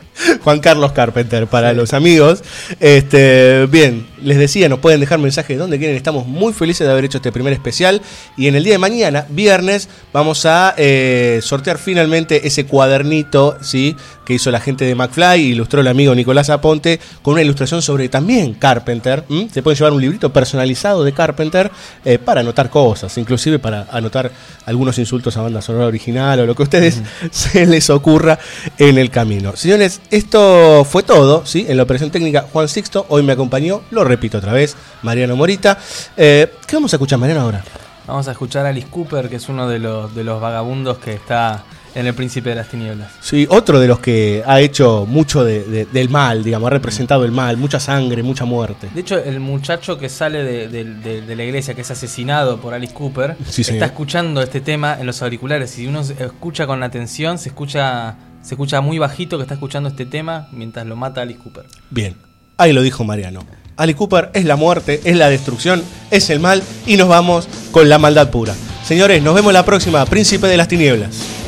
[0.42, 2.42] Juan Carlos Carpenter para los amigos.
[2.80, 5.96] Este, bien, les decía, nos pueden dejar mensajes donde quieren.
[5.96, 8.00] Estamos muy felices de haber hecho este primer especial.
[8.36, 13.96] Y en el día de mañana, viernes, vamos a eh, sortear finalmente ese cuadernito ¿sí?
[14.24, 18.08] que hizo la gente de McFly ilustró el amigo Nicolás Aponte con una ilustración sobre
[18.08, 19.24] también Carpenter.
[19.52, 21.70] Se pueden llevar un librito personalizado de Carpenter
[22.04, 24.30] eh, para anotar cosas, inclusive para anotar
[24.66, 27.00] algunos insultos a banda sonora original o lo que a ustedes
[27.30, 28.38] se les ocurra
[28.78, 29.56] en el camino.
[29.56, 31.66] Señores, esto fue todo, ¿sí?
[31.68, 35.78] En la operación técnica Juan Sixto, hoy me acompañó, lo repito otra vez, Mariano Morita.
[36.16, 37.64] Eh, ¿Qué vamos a escuchar, Mariano, ahora?
[38.06, 41.12] Vamos a escuchar a Alice Cooper, que es uno de los, de los vagabundos que
[41.14, 41.62] está
[41.94, 43.10] en El Príncipe de las Tinieblas.
[43.20, 47.24] Sí, otro de los que ha hecho mucho de- de- del mal, digamos, ha representado
[47.24, 48.88] el mal, mucha sangre, mucha muerte.
[48.94, 53.36] De hecho, el muchacho que sale de, la iglesia, que es asesinado por Alice Cooper,
[53.48, 55.70] Sí, está escuchando este tema en los auriculares.
[55.70, 59.88] Si uno se- escucha con atención, se escucha, se escucha muy bajito que está escuchando
[59.90, 61.66] este tema mientras lo mata Alice Cooper.
[61.90, 62.16] Bien,
[62.56, 63.44] ahí lo dijo Mariano.
[63.76, 67.88] Ali Cooper es la muerte, es la destrucción, es el mal y nos vamos con
[67.88, 68.54] la maldad pura.
[68.84, 71.41] Señores, nos vemos la próxima, Príncipe de las Tinieblas.